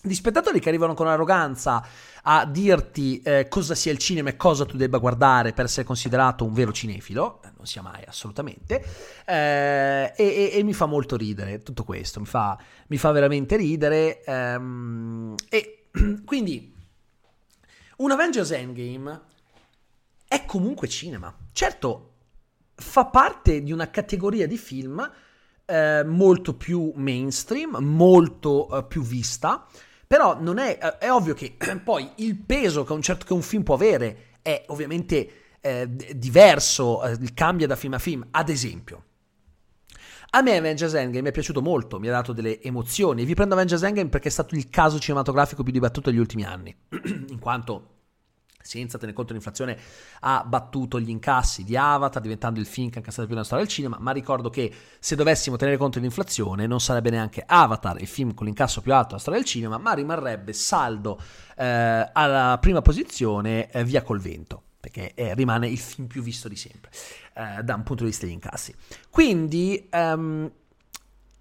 di 0.06 0.16
spettatori 0.16 0.60
che 0.60 0.68
arrivano 0.68 0.94
con 0.94 1.08
arroganza 1.08 1.82
a 2.24 2.46
dirti 2.46 3.22
eh, 3.22 3.48
cosa 3.48 3.74
sia 3.74 3.94
il 3.94 3.98
cinema 3.98 4.30
e 4.30 4.36
cosa 4.36 4.66
tu 4.66 4.75
debba 4.75 4.98
guardare 4.98 5.54
per 5.54 5.66
essere 5.66 5.86
considerato 5.86 6.44
un 6.44 6.52
vero 6.52 6.74
cinefilo, 6.74 7.42
eh, 7.42 7.52
non 7.56 7.66
sia 7.66 7.82
mai 7.82 8.04
assolutamente, 8.06 8.84
eh, 9.25 10.12
e, 10.13 10.24
e, 10.24 10.52
e, 10.54 10.63
mi 10.63 10.74
fa 10.74 10.88
molto 10.88 11.16
ridere 11.16 11.63
tutto 11.63 11.86
questo, 11.86 12.20
mi 12.20 12.25
fa, 12.25 12.58
mi 12.88 12.98
fa 12.98 13.12
veramente 13.12 13.56
ridere. 13.56 14.22
Ehm, 14.25 15.36
e 15.50 15.83
quindi 16.26 16.74
un 17.98 18.12
Avengers 18.12 18.52
Endgame 18.52 19.22
è 20.28 20.46
comunque 20.46 20.88
cinema. 20.88 21.34
Certo, 21.52 22.14
fa 22.76 23.06
parte 23.06 23.62
di 23.62 23.72
una 23.72 23.90
categoria 23.90 24.48
di 24.48 24.58
film 24.58 25.12
eh, 25.66 26.04
molto 26.04 26.56
più 26.56 26.92
mainstream, 26.96 27.78
molto 27.78 28.78
eh, 28.78 28.84
più 28.86 29.04
vista, 29.04 29.68
però 30.08 30.40
non 30.40 30.58
è, 30.58 30.78
eh, 30.82 30.98
è 30.98 31.12
ovvio 31.12 31.34
che 31.36 31.56
poi 31.84 32.10
il 32.16 32.36
peso 32.36 32.84
che 32.84 32.94
un, 32.94 33.02
certo, 33.02 33.26
che 33.26 33.34
un 33.34 33.44
film 33.44 33.64
può 33.64 33.76
avere 33.76 34.38
è 34.42 34.66
ovviamente 34.68 35.58
eh, 35.62 35.88
diverso, 36.16 37.04
eh, 37.04 37.18
cambia 37.34 37.68
da 37.68 37.76
film 37.76 37.94
a 37.94 38.00
film. 38.00 38.28
Ad 38.32 38.50
esempio, 38.50 39.04
a 40.36 40.42
me 40.42 40.58
Avengers 40.58 40.96
Endgame 40.96 41.30
è 41.30 41.32
piaciuto 41.32 41.62
molto, 41.62 42.00
mi 42.00 42.08
ha 42.08 42.12
dato 42.12 42.34
delle 42.34 42.60
emozioni. 42.62 43.24
Vi 43.24 43.36
prendo 43.36 43.54
Avengers 43.54 43.84
Endgame 43.84 44.10
perché 44.10 44.30
è 44.30 44.32
stato 44.32 44.56
il 44.56 44.68
caso 44.70 44.98
cinematografico 44.98 45.62
più 45.62 45.72
dibattuto 45.72 46.10
degli 46.10 46.20
ultimi 46.20 46.44
anni, 46.44 46.75
in 47.30 47.38
quanto 47.40 47.90
senza 48.63 48.98
tenere 48.98 49.16
conto 49.16 49.34
dell'inflazione, 49.34 49.78
ha 50.22 50.44
battuto 50.44 51.00
gli 51.00 51.10
incassi 51.10 51.63
di 51.63 51.75
Avatar, 51.75 52.22
diventando 52.22 52.60
il 52.60 52.66
film 52.66 52.90
che 52.90 52.96
ha 52.96 53.00
incassato 53.00 53.25
più 53.25 53.36
nella 53.36 53.46
storia 53.46 53.66
del 53.66 53.74
cinema, 53.74 53.98
ma 54.00 54.12
ricordo 54.12 54.50
che 54.50 54.74
se 55.00 55.16
dovessimo 55.16 55.56
tenere 55.56 55.78
conto 55.78 56.00
dell'inflazione 56.00 56.66
non 56.66 56.80
sarebbe 56.80 57.12
neanche 57.12 57.44
Avatar 57.46 58.02
il 58.02 58.08
film 58.08 58.34
con 58.34 58.48
l'incasso 58.48 58.82
più 58.82 58.94
alto 58.94 59.10
della 59.10 59.20
storia 59.20 59.40
del 59.40 59.48
cinema, 59.48 59.78
ma 59.78 59.94
rimarrebbe 59.94 60.54
saldo 60.54 61.20
eh, 61.58 62.10
alla 62.12 62.58
prima 62.60 62.82
posizione 62.82 63.70
eh, 63.70 63.84
Via 63.84 64.02
col 64.02 64.20
vento, 64.20 64.63
perché 64.84 65.13
eh, 65.13 65.34
rimane 65.34 65.70
il 65.70 65.78
film 65.78 66.08
più 66.08 66.22
visto 66.22 66.50
di 66.50 66.58
sempre 66.58 66.92
eh, 67.36 67.63
da 67.63 67.75
un 67.75 67.84
punto 67.84 68.04
di 68.04 68.10
vista 68.10 68.25
degli 68.25 68.34
incassi. 68.34 68.75
Quindi 69.10 69.88
um, 69.94 70.52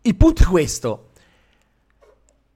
il 0.02 0.14
punto 0.14 0.44
è 0.44 0.46
questo. 0.46 1.10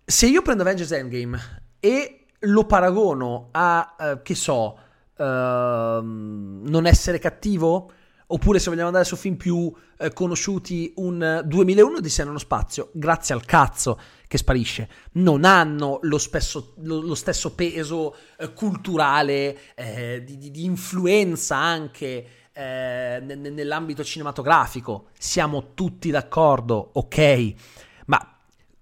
Se 0.04 0.26
io 0.28 0.42
prendo 0.42 0.62
Avengers 0.62 0.92
Endgame 0.92 1.62
e 1.80 2.26
lo 2.38 2.66
paragono 2.66 3.48
a, 3.50 3.96
uh, 3.98 4.22
che 4.22 4.36
so, 4.36 4.78
uh, 5.16 5.22
non 5.24 6.86
essere 6.86 7.18
cattivo? 7.18 7.90
Oppure 8.28 8.58
se 8.58 8.68
vogliamo 8.70 8.88
andare 8.88 9.04
su 9.04 9.16
film 9.16 9.36
più 9.36 9.56
uh, 9.56 9.74
conosciuti, 10.12 10.92
un 10.96 11.42
2001 11.44 12.00
di 12.00 12.08
sé 12.08 12.24
nello 12.24 12.38
spazio, 12.38 12.90
grazie 12.92 13.34
al 13.34 13.44
cazzo 13.44 14.00
che 14.26 14.38
sparisce, 14.38 14.88
non 15.12 15.44
hanno 15.44 16.00
lo, 16.02 16.18
spesso, 16.18 16.74
lo, 16.78 17.00
lo 17.00 17.14
stesso 17.14 17.54
peso 17.54 18.16
eh, 18.38 18.52
culturale, 18.52 19.74
eh, 19.76 20.22
di, 20.24 20.36
di, 20.38 20.50
di, 20.50 20.64
influenza 20.64 21.56
anche 21.56 22.26
eh, 22.52 23.20
nell'ambito 23.20 24.02
cinematografico. 24.02 25.10
Siamo 25.16 25.74
tutti 25.74 26.10
d'accordo, 26.10 26.90
ok? 26.94 27.54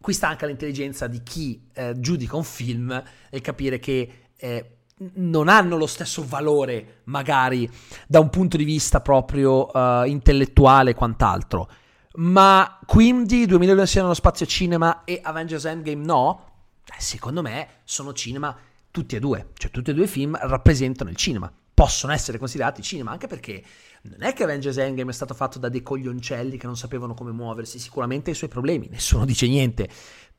qui 0.05 0.13
sta 0.13 0.29
anche 0.29 0.45
l'intelligenza 0.45 1.07
di 1.07 1.23
chi 1.23 1.71
eh, 1.73 1.95
giudica 1.97 2.37
un 2.37 2.45
film 2.45 3.03
e 3.31 3.41
capire 3.41 3.79
che 3.79 4.27
eh, 4.37 4.74
non 5.15 5.49
hanno 5.49 5.77
lo 5.77 5.87
stesso 5.87 6.25
valore, 6.27 7.01
magari 7.05 7.69
da 8.07 8.21
un 8.21 8.31
punto 8.31 8.57
di 8.57 8.65
vista 8.65 9.01
proprio 9.01 9.69
uh, 9.71 10.05
intellettuale 10.05 10.91
e 10.91 10.95
quant'altro. 10.95 11.69
Ma 12.17 12.79
quindi 12.87 13.45
2001 13.47 13.87
siano 13.87 14.09
lo 14.09 14.15
spazio 14.15 14.47
cinema 14.47 15.03
e 15.05 15.21
Avengers 15.23 15.65
Endgame 15.65 16.05
no? 16.05 16.53
Eh, 16.87 17.01
secondo 17.01 17.43
me 17.43 17.81
sono 17.85 18.13
cinema 18.13 18.57
tutti 18.91 19.17
e 19.17 19.21
due, 19.21 19.49
cioè 19.55 19.71
tutti 19.71 19.91
e 19.91 19.95
due 19.95 20.05
i 20.05 20.09
film 20.09 20.39
rappresentano 20.41 21.11
il 21.11 21.17
cinema 21.17 21.53
possono 21.75 22.13
essere 22.13 22.39
considerati 22.39 22.83
cinema, 22.83 23.11
anche 23.11 23.27
perché 23.27 23.63
non 24.03 24.23
è 24.23 24.33
che 24.33 24.45
Avengers 24.45 24.77
Endgame 24.77 25.11
è 25.11 25.15
stato 25.15 25.35
fatto 25.35 25.59
da 25.59 25.69
dei 25.69 25.83
coglioncelli 25.83 26.57
che 26.57 26.67
non 26.67 26.77
sapevano 26.77 27.15
come 27.15 27.33
muoversi, 27.33 27.81
sicuramente 27.81 28.31
ha 28.31 28.33
i 28.33 28.37
suoi 28.37 28.49
problemi, 28.49 28.89
nessuno 28.89 29.25
dice 29.25 29.49
niente, 29.49 29.89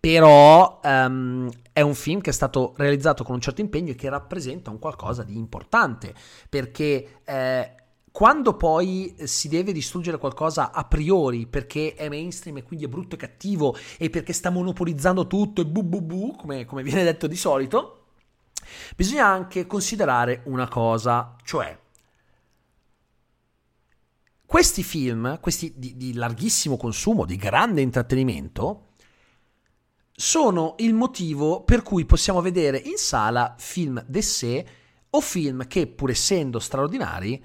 però 0.06 0.82
um, 0.84 1.50
è 1.74 1.82
un 1.82 1.96
film 1.96 2.22
che 2.22 2.30
è 2.30 2.34
stato 2.34 2.76
realizzato 2.78 3.24
con 3.24 3.34
un 3.34 3.42
certo 3.42 3.62
impegno 3.62 3.90
e 3.90 3.96
che 3.96 4.08
rappresenta 4.08 4.70
un 4.70 4.78
qualcosa 4.78 5.24
di 5.24 5.36
importante, 5.36 6.14
perché 6.48 7.22
eh, 7.26 7.76
quando 8.12 8.56
poi 8.56 9.16
si 9.24 9.48
deve 9.48 9.72
distruggere 9.72 10.20
qualcosa 10.20 10.72
a 10.72 10.84
priori 10.84 11.48
perché 11.48 11.96
è 11.96 12.08
mainstream 12.08 12.58
e 12.58 12.64
quindi 12.64 12.86
è 12.86 12.88
brutto 12.88 13.16
e 13.16 13.18
cattivo 13.18 13.76
e 13.98 14.12
perché 14.12 14.32
sta 14.32 14.52
monopolizzando 14.52 15.26
tutto 15.26 15.62
e 15.62 15.66
bu 15.66 15.82
bu 15.82 16.02
bu, 16.04 16.36
come, 16.36 16.66
come 16.66 16.84
viene 16.84 17.04
detto 17.04 17.26
di 17.26 17.36
solito, 17.36 18.02
Bisogna 18.96 19.26
anche 19.26 19.66
considerare 19.66 20.42
una 20.46 20.68
cosa, 20.68 21.36
cioè 21.44 21.76
questi 24.46 24.84
film, 24.84 25.40
questi 25.40 25.74
di, 25.76 25.98
di 25.98 26.14
larghissimo 26.14 26.78
consumo, 26.78 27.26
di 27.26 27.36
grande 27.36 27.82
intrattenimento, 27.82 28.94
sono 30.16 30.76
il 30.78 30.94
motivo 30.94 31.64
per 31.64 31.84
cui 31.84 32.06
possiamo 32.06 32.42
vedere 32.42 32.78
in 32.78 32.96
sala 32.96 33.56
film 33.58 34.02
d'essè 34.08 34.64
o 35.10 35.22
film 35.22 35.68
che, 35.68 35.88
pur 35.88 36.10
essendo 36.10 36.60
straordinari, 36.60 37.44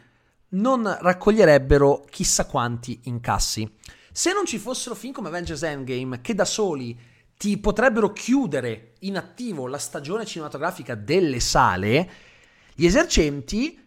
non 0.50 0.98
raccoglierebbero 1.00 2.04
chissà 2.08 2.46
quanti 2.46 3.00
incassi. 3.04 3.68
Se 4.12 4.32
non 4.32 4.46
ci 4.46 4.58
fossero 4.58 4.94
film 4.94 5.12
come 5.12 5.28
Avengers 5.28 5.62
Endgame, 5.62 6.20
che 6.20 6.34
da 6.34 6.44
soli 6.44 6.98
ti 7.36 7.58
potrebbero 7.58 8.12
chiudere 8.12 8.94
in 9.00 9.16
attivo 9.16 9.66
la 9.66 9.78
stagione 9.78 10.24
cinematografica 10.24 10.94
delle 10.94 11.40
sale, 11.40 12.10
gli 12.74 12.84
esercenti 12.84 13.78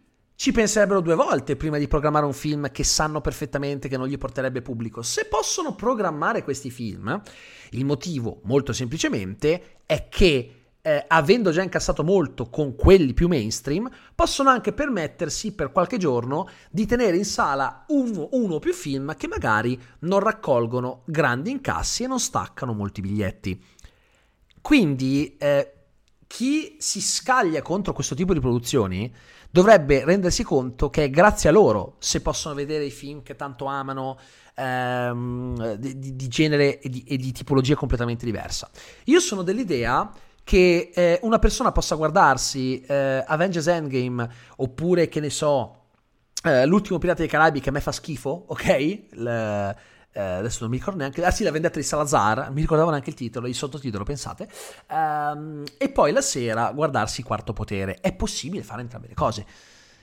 ci 0.44 0.52
penserebbero 0.52 1.00
due 1.00 1.16
volte 1.16 1.56
prima 1.56 1.78
di 1.78 1.88
programmare 1.88 2.26
un 2.26 2.34
film 2.34 2.70
che 2.70 2.84
sanno 2.84 3.22
perfettamente 3.22 3.88
che 3.88 3.96
non 3.96 4.10
gli 4.10 4.18
porterebbe 4.18 4.62
pubblico. 4.62 5.02
Se 5.02 5.24
possono 5.24 5.74
programmare 5.74 6.44
questi 6.44 6.70
film, 6.70 7.22
il 7.70 7.86
motivo, 7.86 8.42
molto 8.44 8.74
semplicemente, 8.74 9.78
è 9.86 10.10
che 10.10 10.64
eh, 10.82 11.06
avendo 11.08 11.52
già 11.52 11.62
incassato 11.62 12.04
molto 12.04 12.50
con 12.50 12.76
quelli 12.76 13.14
più 13.14 13.30
mainstream, 13.30 13.90
possono 14.14 14.50
anche 14.50 14.74
permettersi 14.74 15.54
per 15.54 15.72
qualche 15.72 15.96
giorno 15.96 16.50
di 16.70 16.86
tenere 16.86 17.16
in 17.16 17.24
sala 17.24 17.86
uno, 17.88 18.28
uno 18.34 18.56
o 18.56 18.60
più 18.60 18.74
film 18.74 19.16
che 19.16 19.30
magari 19.30 19.82
non 20.00 20.20
raccolgono 20.20 21.04
grandi 21.06 21.52
incassi 21.52 22.04
e 22.04 22.08
non 22.08 22.20
staccano 22.20 22.74
molti 22.74 23.00
biglietti. 23.00 23.64
Quindi 24.60 25.38
eh, 25.38 25.74
chi 26.28 26.76
si 26.80 27.00
scaglia 27.00 27.62
contro 27.62 27.94
questo 27.94 28.14
tipo 28.14 28.34
di 28.34 28.42
produzioni 28.42 29.10
dovrebbe 29.54 30.04
rendersi 30.04 30.42
conto 30.42 30.90
che 30.90 31.04
è 31.04 31.10
grazie 31.12 31.48
a 31.48 31.52
loro 31.52 31.98
se 32.00 32.22
possono 32.22 32.56
vedere 32.56 32.86
i 32.86 32.90
film 32.90 33.22
che 33.22 33.36
tanto 33.36 33.66
amano 33.66 34.18
ehm, 34.56 35.76
di, 35.76 36.16
di, 36.16 36.28
genere 36.28 36.80
e 36.80 36.90
di, 36.90 37.04
e 37.08 37.18
di 37.18 37.32
tipologia 37.32 37.76
completamente 37.76 38.26
diversa. 38.26 38.68
Io 39.06 39.20
sono 39.20 39.44
dell'idea 39.44 40.12
che 40.44 40.90
eh, 40.92 41.20
una 41.22 41.38
persona 41.38 41.72
possa 41.72 41.94
guardarsi 41.94 42.82
eh, 42.82 43.24
Avengers 43.28 43.68
Endgame 43.68 44.28
oppure 44.56 45.08
che 45.08 45.20
ne 45.20 45.30
so 45.30 45.82
eh, 46.44 46.66
l'ultimo 46.66 46.98
Pirata 46.98 47.20
dei 47.20 47.30
Caraibi 47.30 47.60
che 47.60 47.70
a 47.70 47.74
me 47.74 47.80
fa 47.80 47.92
schifo, 47.92 48.46
ok? 48.48 49.00
Le, 49.12 49.78
eh, 50.14 50.22
adesso 50.22 50.60
non 50.62 50.70
mi 50.70 50.78
ricordo 50.78 51.00
neanche, 51.00 51.26
ah 51.26 51.32
sì, 51.32 51.44
la 51.44 51.52
vendetta 51.52 51.80
di 51.80 51.86
Salazar, 51.86 52.52
mi 52.52 52.62
ricordavo 52.62 52.92
neanche 52.92 53.10
il 53.10 53.16
titolo, 53.16 53.48
il 53.48 53.56
sottotitolo, 53.56 54.04
pensate, 54.04 54.48
um, 54.92 55.64
e 55.78 55.90
poi 55.90 56.12
la 56.12 56.22
sera 56.22 56.72
guardarsi 56.72 57.24
Quarto 57.24 57.52
Potere. 57.54 57.98
È 58.00 58.14
possibile 58.14 58.64
fare 58.64 58.82
entrambe 58.82 59.08
le 59.08 59.16
cose, 59.16 59.46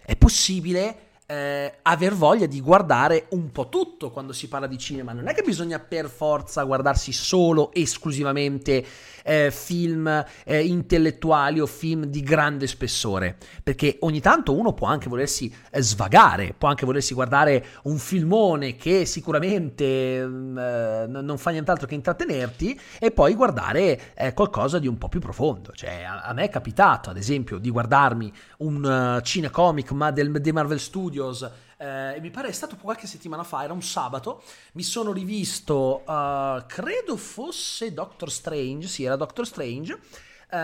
è 0.05 0.17
possibile 0.17 1.09
eh, 1.31 1.75
aver 1.83 2.15
voglia 2.15 2.47
di 2.47 2.61
guardare 2.61 3.27
un 3.31 3.53
po' 3.53 3.69
tutto 3.69 4.11
quando 4.11 4.33
si 4.33 4.49
parla 4.49 4.67
di 4.67 4.77
cinema. 4.79 5.13
Non 5.13 5.29
è 5.29 5.35
che 5.35 5.43
bisogna 5.43 5.79
per 5.79 6.09
forza 6.09 6.65
guardarsi 6.65 7.13
solo, 7.13 7.73
esclusivamente 7.73 8.85
eh, 9.23 9.53
film 9.53 10.25
eh, 10.45 10.65
intellettuali 10.65 11.61
o 11.61 11.67
film 11.67 12.07
di 12.07 12.23
grande 12.23 12.67
spessore, 12.67 13.37
perché 13.63 13.99
ogni 14.01 14.21
tanto 14.21 14.59
uno 14.59 14.73
può 14.73 14.89
anche 14.89 15.09
volersi 15.09 15.55
eh, 15.71 15.81
svagare, 15.81 16.53
può 16.59 16.69
anche 16.69 16.85
volersi 16.85 17.15
guardare 17.15 17.65
un 17.85 17.99
filmone 17.99 18.75
che 18.75 19.05
sicuramente 19.05 20.27
mm, 20.27 20.59
eh, 20.59 21.07
non 21.07 21.39
fa 21.39 21.51
nient'altro 21.51 21.87
che 21.87 21.95
intrattenerti 21.95 22.81
e 22.99 23.13
poi 23.13 23.35
guardare 23.35 24.15
eh, 24.15 24.35
qualcosa 24.35 24.81
di 24.81 24.89
un 24.89 24.99
po' 24.99 25.09
più 25.09 25.21
profondo. 25.21 25.71
Cioè, 25.75 26.03
a, 26.03 26.23
a 26.23 26.33
me 26.33 26.45
è 26.45 26.49
capitato, 26.49 27.09
ad 27.09 27.17
esempio, 27.17 27.59
di 27.59 27.71
guardarmi 27.71 28.33
un 28.59 29.19
uh, 29.19 29.21
cinecomic 29.21 29.93
ma 29.93 30.11
del, 30.11 30.33
dei 30.41 30.53
Marvel 30.53 30.81
Studios 30.81 31.20
Studios, 31.21 31.51
eh, 31.77 32.19
mi 32.21 32.31
pare 32.31 32.49
è 32.49 32.53
stato 32.53 32.77
qualche 32.77 33.07
settimana 33.07 33.45
fa, 33.45 33.63
era 33.63 33.73
un 33.75 33.83
sabato, 33.83 34.43
mi 34.73 34.83
sono 34.83 35.13
rivisto, 35.13 36.03
uh, 36.07 36.65
credo 36.67 37.17
fosse 37.17 37.93
Doctor 37.93 38.31
Strange, 38.31 38.89
sì 38.89 39.05
era 39.05 39.17
Doctor 39.17 39.47
Strange, 39.47 39.93
uh, 39.93 40.57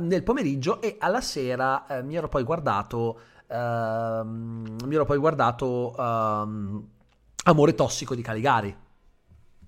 nel 0.00 0.22
pomeriggio 0.22 0.80
e 0.80 0.96
alla 1.00 1.20
sera 1.20 1.84
uh, 1.88 2.04
mi 2.04 2.14
ero 2.14 2.28
poi 2.28 2.44
guardato, 2.44 3.20
ehm, 3.48 4.76
mi 4.84 4.94
ero 4.94 5.04
poi 5.04 5.18
guardato 5.18 5.94
um, 5.96 6.86
Amore 7.44 7.74
tossico 7.74 8.14
di 8.14 8.22
Caligari. 8.22 8.76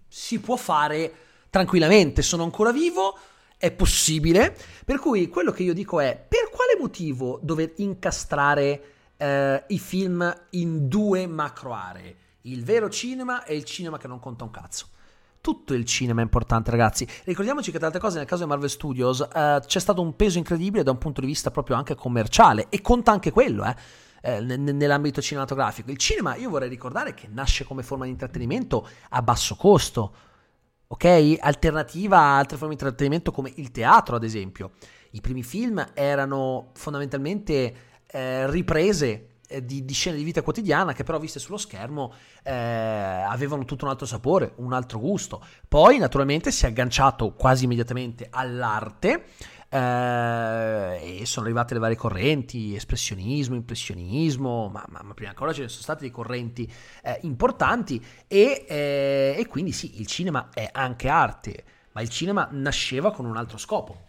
Si 0.06 0.38
può 0.38 0.56
fare 0.56 1.12
tranquillamente, 1.50 2.22
sono 2.22 2.44
ancora 2.44 2.72
vivo 2.72 3.18
è 3.56 3.70
possibile, 3.70 4.56
per 4.87 4.99
cui 4.99 5.28
quello 5.28 5.50
che 5.52 5.62
io 5.62 5.75
dico 5.75 6.00
è 6.00 6.16
per 6.16 6.49
quale 6.50 6.76
motivo 6.78 7.38
dover 7.42 7.72
incastrare 7.76 9.00
eh, 9.20 9.64
i 9.68 9.78
film 9.78 10.46
in 10.50 10.88
due 10.88 11.26
macro 11.26 11.74
aree, 11.74 12.16
il 12.42 12.64
vero 12.64 12.88
cinema 12.88 13.44
e 13.44 13.54
il 13.54 13.64
cinema 13.64 13.98
che 13.98 14.08
non 14.08 14.18
conta 14.18 14.44
un 14.44 14.50
cazzo. 14.50 14.86
Tutto 15.42 15.74
il 15.74 15.84
cinema 15.84 16.20
è 16.20 16.22
importante, 16.22 16.70
ragazzi. 16.70 17.06
Ricordiamoci 17.24 17.70
che, 17.70 17.76
tra 17.78 17.86
altre 17.86 18.00
cose, 18.00 18.18
nel 18.18 18.26
caso 18.26 18.44
di 18.44 18.48
Marvel 18.48 18.70
Studios 18.70 19.20
eh, 19.20 19.60
c'è 19.64 19.78
stato 19.78 20.00
un 20.00 20.16
peso 20.16 20.38
incredibile 20.38 20.82
da 20.82 20.90
un 20.90 20.98
punto 20.98 21.20
di 21.20 21.26
vista 21.26 21.50
proprio 21.50 21.76
anche 21.76 21.94
commerciale, 21.94 22.66
e 22.70 22.80
conta 22.80 23.12
anche 23.12 23.30
quello, 23.30 23.64
eh, 23.64 23.74
eh, 24.22 24.40
nell'ambito 24.40 25.20
cinematografico. 25.20 25.90
Il 25.90 25.98
cinema, 25.98 26.36
io 26.36 26.50
vorrei 26.50 26.68
ricordare 26.68 27.14
che 27.14 27.28
nasce 27.30 27.64
come 27.64 27.82
forma 27.82 28.04
di 28.04 28.10
intrattenimento 28.10 28.88
a 29.10 29.22
basso 29.22 29.54
costo, 29.56 30.14
ok? 30.86 31.36
Alternativa 31.40 32.18
a 32.18 32.38
altre 32.38 32.56
forme 32.56 32.74
di 32.74 32.80
intrattenimento 32.80 33.32
come 33.32 33.52
il 33.56 33.70
teatro, 33.70 34.16
ad 34.16 34.24
esempio. 34.24 34.72
I 35.12 35.20
primi 35.20 35.42
film 35.42 35.84
erano 35.94 36.70
fondamentalmente 36.74 37.74
eh, 38.10 38.50
riprese 38.50 39.26
eh, 39.48 39.64
di, 39.64 39.84
di, 39.84 39.92
scene 39.92 40.16
di 40.16 40.24
vita 40.24 40.42
quotidiana 40.42 40.92
che 40.92 41.02
però 41.02 41.18
viste 41.18 41.38
sullo 41.38 41.58
schermo 41.58 42.12
eh, 42.42 42.52
avevano 42.52 43.64
tutto 43.64 43.84
un 43.84 43.90
altro 43.90 44.06
sapore, 44.06 44.52
un 44.56 44.72
altro 44.72 44.98
gusto. 44.98 45.44
Poi 45.68 45.98
naturalmente 45.98 46.50
si 46.50 46.64
è 46.64 46.68
agganciato 46.68 47.32
quasi 47.32 47.64
immediatamente 47.64 48.28
all'arte 48.30 49.24
eh, 49.68 51.20
e 51.20 51.26
sono 51.26 51.46
arrivate 51.46 51.74
le 51.74 51.80
varie 51.80 51.96
correnti, 51.96 52.74
espressionismo, 52.74 53.54
impressionismo, 53.54 54.68
ma, 54.68 54.84
ma, 54.88 55.00
ma, 55.02 55.14
prima 55.14 55.30
ancora 55.30 55.52
ce 55.52 55.62
ne 55.62 55.68
sono 55.68 55.82
state 55.82 56.00
dei 56.00 56.10
correnti 56.10 56.70
eh, 57.02 57.18
importanti 57.22 58.04
e, 58.26 58.66
eh, 58.68 59.34
e 59.38 59.46
quindi 59.46 59.72
sì, 59.72 60.00
il 60.00 60.06
cinema 60.06 60.48
è 60.52 60.68
anche 60.72 61.08
arte, 61.08 61.64
ma 61.92 62.02
il 62.02 62.08
cinema 62.08 62.48
nasceva 62.50 63.12
con 63.12 63.26
un 63.26 63.36
altro 63.36 63.58
scopo, 63.58 64.02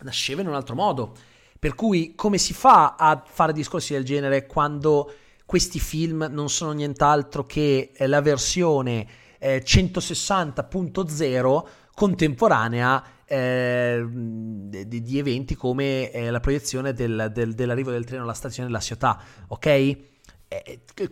nasceva 0.00 0.42
in 0.42 0.48
un 0.48 0.54
altro 0.54 0.74
modo. 0.74 1.34
Per 1.58 1.74
cui 1.74 2.14
come 2.14 2.38
si 2.38 2.54
fa 2.54 2.94
a 2.96 3.22
fare 3.26 3.52
discorsi 3.52 3.92
del 3.92 4.04
genere 4.04 4.46
quando 4.46 5.12
questi 5.46 5.78
film 5.78 6.28
non 6.30 6.50
sono 6.50 6.72
nient'altro 6.72 7.44
che 7.44 7.92
eh, 7.94 8.06
la 8.06 8.20
versione 8.20 9.06
eh, 9.38 9.62
160.0 9.64 11.64
contemporanea 11.94 13.04
eh, 13.24 14.04
di, 14.06 15.02
di, 15.02 15.18
eventi 15.18 15.54
come 15.54 16.10
eh, 16.10 16.30
la 16.30 16.40
proiezione 16.40 16.92
del, 16.92 17.30
del, 17.32 17.54
dell'arrivo 17.54 17.90
del 17.90 18.04
treno 18.04 18.24
alla 18.24 18.34
stazione 18.34 18.68
della 18.68 18.80
città, 18.80 19.18
ok? 19.48 19.66
Eh, 19.66 19.98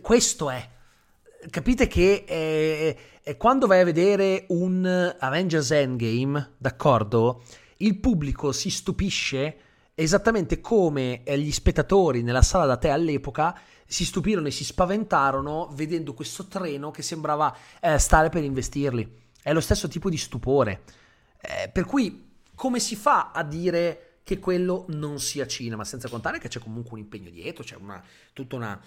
questo 0.01 0.49
è. 0.49 0.69
Capite 1.49 1.87
che 1.87 2.23
eh, 2.27 2.97
eh, 3.21 3.37
quando 3.37 3.67
vai 3.67 3.81
a 3.81 3.85
vedere 3.85 4.45
un 4.49 5.15
Avengers 5.19 5.71
Endgame, 5.71 6.53
d'accordo? 6.57 7.43
Il 7.77 7.99
pubblico 7.99 8.51
si 8.51 8.69
stupisce 8.69 9.57
esattamente 9.95 10.59
come 10.59 11.23
eh, 11.23 11.39
gli 11.39 11.51
spettatori 11.51 12.21
nella 12.21 12.41
sala 12.41 12.65
da 12.65 12.77
te 12.77 12.89
all'epoca 12.89 13.57
si 13.87 14.03
stupirono 14.05 14.47
e 14.47 14.51
si 14.51 14.63
spaventarono 14.63 15.69
vedendo 15.73 16.13
questo 16.13 16.47
treno 16.47 16.91
che 16.91 17.01
sembrava 17.01 17.55
stare 17.97 18.29
per 18.29 18.43
investirli. 18.43 19.23
È 19.41 19.53
lo 19.53 19.61
stesso 19.61 19.87
tipo 19.87 20.09
di 20.09 20.17
stupore. 20.17 20.81
Eh, 21.39 21.69
per 21.69 21.85
cui 21.85 22.33
come 22.55 22.79
si 22.79 22.95
fa 22.95 23.31
a 23.31 23.43
dire 23.43 24.19
che 24.23 24.39
quello 24.39 24.85
non 24.89 25.19
sia 25.19 25.45
cinema, 25.45 25.83
senza 25.83 26.09
contare 26.09 26.39
che 26.39 26.47
c'è 26.47 26.59
comunque 26.59 26.93
un 26.93 26.99
impegno 26.99 27.29
dietro, 27.29 27.63
c'è 27.63 27.75
una, 27.75 28.03
tutta 28.33 28.55
una, 28.55 28.81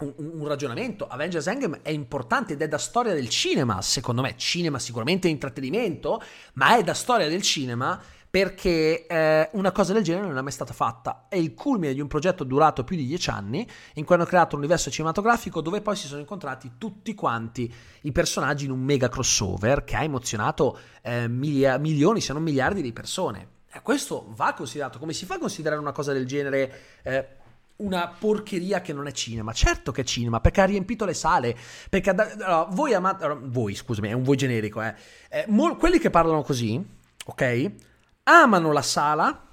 un, 0.00 0.12
un, 0.18 0.46
ragionamento. 0.46 1.06
Avengers 1.06 1.46
Endgame 1.46 1.80
è 1.80 1.88
importante 1.88 2.52
ed 2.52 2.60
è 2.60 2.68
da 2.68 2.76
storia 2.76 3.14
del 3.14 3.30
cinema, 3.30 3.80
secondo 3.80 4.20
me. 4.20 4.36
Cinema 4.36 4.78
sicuramente 4.78 5.28
è 5.28 5.30
intrattenimento, 5.30 6.22
ma 6.54 6.76
è 6.76 6.82
da 6.82 6.92
storia 6.92 7.28
del 7.28 7.40
cinema 7.40 7.98
perché 8.32 9.06
eh, 9.06 9.50
una 9.52 9.72
cosa 9.72 9.92
del 9.92 10.02
genere 10.02 10.26
non 10.26 10.38
è 10.38 10.40
mai 10.40 10.52
stata 10.52 10.72
fatta. 10.72 11.26
È 11.28 11.36
il 11.36 11.52
culmine 11.52 11.92
di 11.92 12.00
un 12.00 12.06
progetto 12.06 12.44
durato 12.44 12.82
più 12.82 12.96
di 12.96 13.04
dieci 13.04 13.28
anni, 13.28 13.68
in 13.96 14.06
cui 14.06 14.14
hanno 14.14 14.24
creato 14.24 14.54
un 14.54 14.62
universo 14.62 14.90
cinematografico 14.90 15.60
dove 15.60 15.82
poi 15.82 15.96
si 15.96 16.06
sono 16.06 16.20
incontrati 16.20 16.72
tutti 16.78 17.14
quanti 17.14 17.70
i 18.00 18.10
personaggi 18.10 18.64
in 18.64 18.70
un 18.70 18.80
mega 18.80 19.10
crossover 19.10 19.84
che 19.84 19.96
ha 19.96 20.02
emozionato 20.02 20.78
eh, 21.02 21.28
milia- 21.28 21.76
milioni, 21.76 22.22
se 22.22 22.32
non 22.32 22.42
miliardi 22.42 22.80
di 22.80 22.90
persone. 22.94 23.48
E 23.70 23.82
questo 23.82 24.32
va 24.34 24.54
considerato. 24.54 24.98
Come 24.98 25.12
si 25.12 25.26
fa 25.26 25.34
a 25.34 25.38
considerare 25.38 25.78
una 25.78 25.92
cosa 25.92 26.14
del 26.14 26.26
genere? 26.26 26.72
Eh, 27.02 27.28
una 27.76 28.16
porcheria 28.18 28.80
che 28.80 28.94
non 28.94 29.08
è 29.08 29.12
cinema. 29.12 29.52
Certo 29.52 29.92
che 29.92 30.00
è 30.00 30.04
cinema, 30.04 30.40
perché 30.40 30.62
ha 30.62 30.64
riempito 30.64 31.04
le 31.04 31.12
sale. 31.12 31.54
Perché 31.90 32.08
allora, 32.08 32.66
voi 32.70 32.94
amate. 32.94 33.24
Allora, 33.24 33.40
voi, 33.44 33.74
scusami, 33.74 34.08
è 34.08 34.12
un 34.12 34.22
voi 34.22 34.38
generico, 34.38 34.80
eh. 34.80 34.94
eh 35.28 35.44
mo- 35.48 35.76
quelli 35.76 35.98
che 35.98 36.08
parlano 36.08 36.40
così, 36.40 36.82
ok? 37.26 37.90
Amano 38.24 38.72
la 38.72 38.82
sala, 38.82 39.48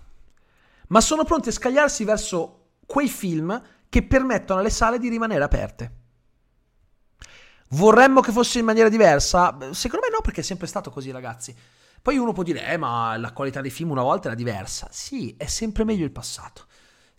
ma 0.88 1.02
sono 1.02 1.24
pronti 1.24 1.50
a 1.50 1.54
scagliarsi 1.54 2.04
verso 2.04 2.72
quei 2.86 3.08
film 3.08 3.62
che 3.90 4.04
permettono 4.04 4.60
alle 4.60 4.70
sale 4.70 5.00
di 5.00 5.10
rimanere 5.10 5.44
aperte. 5.44 5.98
Vorremmo 7.70 8.22
che 8.22 8.32
fosse 8.32 8.60
in 8.60 8.66
maniera 8.66 8.90
diversa? 8.90 9.56
Secondo 9.72 10.06
me 10.06 10.12
no, 10.12 10.22
perché 10.22 10.42
è 10.42 10.44
sempre 10.44 10.68
stato 10.68 10.90
così, 10.90 11.12
ragazzi. 11.12 11.56
Poi 12.02 12.18
uno 12.18 12.34
può 12.34 12.44
dire, 12.44 12.66
eh, 12.66 12.78
ma 12.78 13.16
la 13.18 13.32
qualità 13.32 13.62
dei 13.62 13.70
film 13.70 13.92
una 13.92 14.02
volta 14.02 14.28
era 14.28 14.36
diversa. 14.36 14.88
Sì, 14.92 15.36
è 15.38 15.46
sempre 15.46 15.84
meglio 15.84 16.06
il 16.06 16.12
passato. 16.12 16.66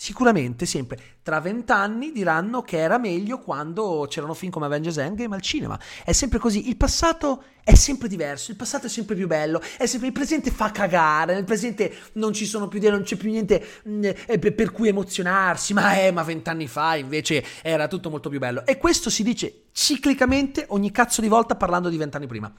Sicuramente, 0.00 0.64
sempre 0.64 0.98
tra 1.22 1.40
vent'anni 1.40 2.10
diranno 2.10 2.62
che 2.62 2.78
era 2.78 2.96
meglio 2.96 3.38
quando 3.38 4.06
c'erano 4.08 4.32
film 4.32 4.50
come 4.50 4.64
Avengers 4.64 4.96
Endgame 4.96 5.34
al 5.34 5.42
cinema. 5.42 5.78
È 6.02 6.12
sempre 6.12 6.38
così. 6.38 6.70
Il 6.70 6.78
passato 6.78 7.42
è 7.62 7.74
sempre 7.74 8.08
diverso, 8.08 8.50
il 8.50 8.56
passato 8.56 8.86
è 8.86 8.88
sempre 8.88 9.14
più 9.14 9.26
bello, 9.26 9.60
sempre, 9.60 10.06
il 10.06 10.14
presente 10.14 10.50
fa 10.50 10.70
cagare, 10.70 11.34
nel 11.34 11.44
presente 11.44 11.94
non 12.14 12.32
ci 12.32 12.46
sono 12.46 12.66
più, 12.66 12.80
non 12.88 13.02
c'è 13.02 13.16
più 13.16 13.28
niente 13.28 13.62
mh, 13.82 13.90
mm, 13.90 14.04
eh, 14.24 14.38
per 14.38 14.72
cui 14.72 14.88
emozionarsi, 14.88 15.74
ma 15.74 16.00
eh, 16.00 16.10
ma 16.12 16.22
vent'anni 16.22 16.66
fa 16.66 16.96
invece 16.96 17.44
era 17.60 17.86
tutto 17.86 18.08
molto 18.08 18.30
più 18.30 18.38
bello. 18.38 18.64
E 18.64 18.78
questo 18.78 19.10
si 19.10 19.22
dice 19.22 19.64
ciclicamente 19.72 20.64
ogni 20.68 20.90
cazzo 20.92 21.20
di 21.20 21.28
volta 21.28 21.56
parlando 21.56 21.90
di 21.90 21.98
vent'anni 21.98 22.26
prima. 22.26 22.50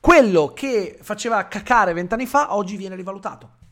Quello 0.00 0.54
che 0.54 0.98
faceva 1.02 1.46
cacare 1.46 1.92
vent'anni 1.92 2.24
fa 2.24 2.54
oggi 2.54 2.78
viene 2.78 2.96
rivalutato. 2.96 3.63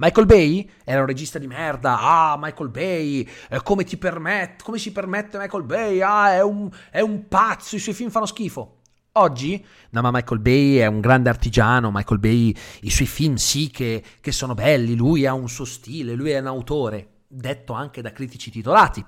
Michael 0.00 0.26
Bay 0.26 0.70
era 0.84 1.00
un 1.00 1.06
regista 1.06 1.40
di 1.40 1.48
merda. 1.48 1.98
Ah, 2.00 2.36
Michael 2.40 2.70
Bay, 2.70 3.28
eh, 3.50 3.62
come 3.64 3.82
ti 3.82 3.96
permette, 3.96 4.62
come 4.62 4.78
si 4.78 4.92
permette 4.92 5.38
Michael 5.38 5.64
Bay? 5.64 6.00
Ah, 6.00 6.34
è 6.34 6.42
un, 6.42 6.70
è 6.90 7.00
un 7.00 7.26
pazzo, 7.26 7.74
i 7.74 7.80
suoi 7.80 7.94
film 7.96 8.08
fanno 8.08 8.26
schifo. 8.26 8.76
Oggi, 9.12 9.64
no, 9.90 10.00
ma 10.00 10.12
Michael 10.12 10.40
Bay 10.40 10.76
è 10.76 10.86
un 10.86 11.00
grande 11.00 11.28
artigiano, 11.30 11.90
Michael 11.90 12.20
Bay, 12.20 12.54
i 12.82 12.90
suoi 12.90 13.08
film 13.08 13.34
sì 13.34 13.70
che, 13.70 14.04
che 14.20 14.30
sono 14.30 14.54
belli, 14.54 14.94
lui 14.94 15.26
ha 15.26 15.34
un 15.34 15.48
suo 15.48 15.64
stile, 15.64 16.14
lui 16.14 16.30
è 16.30 16.38
un 16.38 16.46
autore, 16.46 17.08
detto 17.26 17.72
anche 17.72 18.00
da 18.00 18.12
critici 18.12 18.52
titolati 18.52 19.04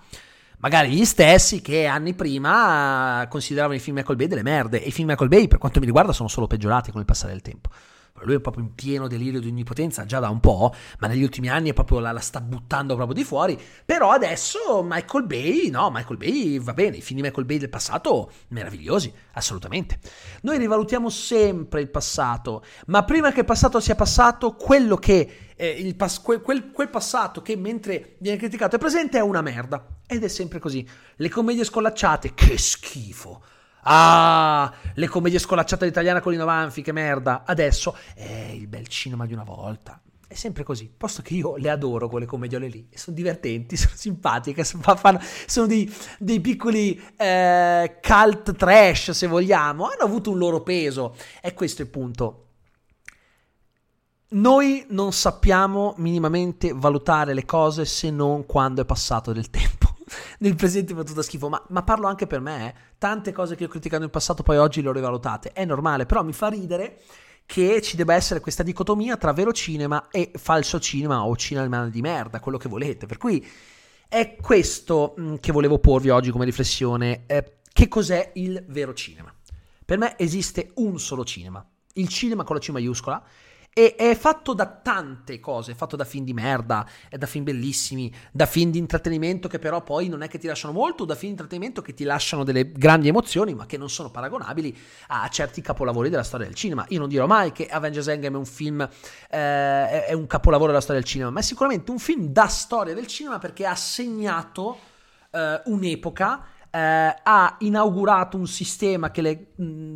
magari 0.61 0.91
gli 0.91 1.07
stessi 1.07 1.63
che 1.63 1.87
anni 1.87 2.13
prima 2.13 3.27
consideravano 3.31 3.77
i 3.77 3.81
film 3.81 3.97
Michael 3.97 4.17
Bay 4.17 4.27
delle 4.27 4.43
merde 4.43 4.83
e 4.83 4.89
i 4.89 4.93
film 4.93 5.09
Michael 5.09 5.31
Bay 5.31 5.49
per 5.49 5.57
quanto 5.57 5.81
mi 5.81 5.87
riguarda 5.87 6.13
sono 6.13 6.29
solo 6.29 6.47
peggiorati 6.47 6.91
con 6.91 7.01
il 7.01 7.07
passare 7.07 7.33
del 7.33 7.41
tempo 7.41 7.71
lui 8.23 8.37
è 8.37 8.41
proprio 8.41 8.65
in 8.65 8.75
pieno 8.75 9.09
delirio 9.09 9.41
di 9.41 9.49
onnipotenza 9.49 10.05
già 10.05 10.19
da 10.19 10.29
un 10.29 10.41
po', 10.41 10.75
ma 10.99 11.07
negli 11.07 11.23
ultimi 11.23 11.49
anni 11.49 11.71
è 11.71 11.73
proprio 11.73 12.01
la, 12.01 12.13
la, 12.13 12.21
sta 12.21 12.41
buttando 12.41 12.95
proprio 12.95 13.15
di 13.15 13.25
fuori. 13.25 13.59
Però 13.85 14.11
adesso 14.11 14.85
Michael 14.87 15.27
Bay, 15.27 15.71
no, 15.71 15.91
Michael 15.91 16.19
Bay 16.19 16.59
va 16.61 16.73
bene, 16.73 16.99
i 16.99 17.01
film 17.01 17.21
di 17.21 17.27
Michael 17.27 17.47
Bay 17.47 17.59
del 17.59 17.69
passato 17.69 18.31
meravigliosi, 18.49 19.13
assolutamente. 19.33 19.99
Noi 20.43 20.59
rivalutiamo 20.59 21.09
sempre 21.09 21.81
il 21.81 21.91
passato, 21.91 22.65
ma 22.87 23.05
prima 23.05 23.33
che 23.33 23.41
il 23.41 23.47
passato 23.47 23.81
sia 23.81 23.95
passato, 23.95 24.55
quello 24.55 24.97
che 24.97 25.53
eh, 25.57 25.95
pas- 25.97 26.21
quel, 26.21 26.41
quel, 26.41 26.71
quel 26.71 26.89
passato 26.89 27.43
che 27.43 27.57
mentre 27.57 28.17
viene 28.19 28.39
criticato 28.39 28.77
è 28.77 28.79
presente 28.79 29.19
è 29.19 29.23
una 29.23 29.43
merda. 29.43 29.87
Ed 30.07 30.25
è 30.25 30.29
sempre 30.29 30.59
così. 30.59 30.87
Le 31.17 31.29
commedie 31.29 31.65
scollacciate, 31.65 32.35
che 32.35 32.59
schifo. 32.59 33.43
Ah, 33.83 34.73
le 34.95 35.09
commedie 35.09 35.39
scolacciate 35.39 35.85
all'italiana 35.85 36.21
con 36.21 36.33
i 36.33 36.37
Novanfi, 36.37 36.83
che 36.83 36.93
merda. 36.93 37.45
Adesso 37.47 37.97
è 38.15 38.51
il 38.53 38.67
bel 38.67 38.89
cinema 38.89 39.27
di 39.27 39.33
una 39.33 39.45
volta. 39.45 40.01
È 40.27 40.35
sempre 40.35 40.63
così, 40.63 40.89
posto 40.97 41.23
che 41.23 41.35
io 41.35 41.57
le 41.57 41.71
adoro 41.71 42.09
quelle 42.09 42.25
commediole 42.25 42.69
lì, 42.69 42.89
sono 42.95 43.17
divertenti, 43.17 43.75
sono 43.77 43.95
simpatiche, 43.97 44.63
sono 44.63 45.67
dei, 45.67 45.93
dei 46.19 46.41
piccoli 46.41 47.01
eh, 47.17 47.99
cult 48.01 48.55
trash 48.55 49.11
se 49.11 49.27
vogliamo, 49.27 49.87
hanno 49.87 50.05
avuto 50.05 50.31
un 50.31 50.39
loro 50.39 50.63
peso. 50.63 51.17
E 51.43 51.53
questo 51.53 51.83
è 51.83 51.85
il 51.85 51.91
punto. 51.91 52.45
Noi 54.33 54.87
non 54.91 55.13
sappiamo 55.13 55.95
minimamente 55.97 56.71
valutare 56.73 57.35
le 57.35 57.45
cose 57.45 57.85
se 57.85 58.11
non 58.11 58.47
quando 58.47 58.83
è 58.83 58.85
passato 58.85 59.33
del 59.33 59.51
tempo 59.51 59.90
nel 60.41 60.55
presente 60.55 60.95
fa 60.95 61.03
tutto 61.03 61.23
schifo, 61.23 61.49
ma, 61.49 61.63
ma, 61.69 61.83
parlo 61.83 62.07
anche 62.07 62.27
per 62.27 62.41
me, 62.41 62.69
eh. 62.69 62.75
tante 62.99 63.33
cose 63.33 63.57
che 63.57 63.65
ho 63.65 63.69
criticato 63.69 64.03
in 64.03 64.11
passato 64.11 64.43
poi 64.43 64.57
oggi 64.57 64.83
le 64.83 64.89
ho 64.89 64.93
rivalutate, 64.93 65.53
è 65.53 65.65
normale, 65.65 66.07
però 66.07 66.23
mi 66.23 66.33
fa 66.33 66.49
ridere 66.49 67.01
che 67.47 67.83
ci 67.83 67.97
debba 67.97 68.15
essere 68.15 68.41
questa 68.41 68.63
dicotomia 68.63 69.17
tra 69.17 69.33
vero 69.33 69.53
cinema 69.53 70.09
e 70.11 70.31
falso 70.37 70.79
cinema 70.79 71.25
o 71.25 71.37
cinema 71.37 71.89
di 71.89 72.01
merda, 72.01 72.41
quello 72.41 72.59
che 72.59 72.69
volete, 72.69 73.07
per 73.07 73.17
cui 73.17 73.45
è 74.09 74.37
questo 74.41 75.15
mm, 75.19 75.35
che 75.37 75.53
volevo 75.53 75.79
porvi 75.79 76.11
oggi 76.11 76.31
come 76.31 76.45
riflessione, 76.45 77.25
eh, 77.27 77.59
che 77.73 77.89
cos'è 77.89 78.33
il 78.35 78.65
vero 78.69 78.93
cinema? 78.95 79.35
Per 79.85 79.99
me 79.99 80.17
esiste 80.19 80.71
un 80.77 80.99
solo 81.01 81.25
cinema, 81.25 81.65
Il 81.95 82.09
cinema 82.09 82.45
con 82.45 82.55
la 82.55 82.63
C 82.63 82.69
maiuscola 82.69 83.21
e 83.73 83.95
è 83.95 84.17
fatto 84.17 84.53
da 84.53 84.67
tante 84.67 85.39
cose, 85.39 85.73
è 85.73 85.75
fatto 85.75 85.95
da 85.95 86.05
film 86.05 86.25
di 86.25 86.33
merda, 86.33 86.85
è 87.09 87.17
da 87.17 87.27
film 87.27 87.45
bellissimi, 87.45 88.13
da 88.33 88.47
film 88.47 88.71
di 88.73 88.79
intrattenimento 88.79 89.47
che 89.47 89.59
però 89.61 89.83
poi 89.83 90.09
non 90.09 90.23
è 90.23 90.29
che 90.29 90.39
ti 90.39 90.49
lasciano 90.49 90.73
molto, 90.73 91.05
da 91.05 91.15
film 91.15 91.35
di 91.35 91.41
intrattenimento 91.41 91.81
che 91.81 91.95
ti 91.95 92.05
lasciano 92.05 92.43
delle 92.43 92.73
grandi 92.73 93.09
emozioni, 93.09 93.55
ma 93.55 93.67
che 93.67 93.77
non 93.77 93.89
sono 93.89 94.11
paragonabili 94.11 94.77
a 95.09 95.29
certi 95.29 95.61
capolavori 95.61 96.11
della 96.11 96.25
storia 96.25 96.47
del 96.47 96.57
cinema. 96.57 96.85
Io 96.89 96.99
non 96.99 97.09
dirò 97.09 97.27
mai 97.27 97.53
che 97.53 97.69
Avengers 97.69 98.09
Endgame 98.09 98.35
è 98.35 98.39
un 98.39 98.47
film, 98.47 98.81
eh, 98.81 100.07
è 100.07 100.13
un 100.13 100.27
capolavoro 100.27 100.69
della 100.69 100.83
storia 100.83 101.01
del 101.01 101.09
cinema, 101.09 101.31
ma 101.31 101.39
è 101.39 101.43
sicuramente 101.43 101.91
un 101.93 101.99
film 101.99 102.27
da 102.27 102.49
storia 102.49 102.93
del 102.93 103.07
cinema 103.07 103.39
perché 103.39 103.67
ha 103.67 103.77
segnato 103.77 104.79
eh, 105.31 105.63
un'epoca, 105.67 106.45
eh, 106.71 107.15
ha 107.23 107.57
inaugurato 107.61 108.37
un 108.37 108.49
sistema 108.49 109.11
che 109.13 109.23
le... 109.23 109.47
Mh, 109.55 109.90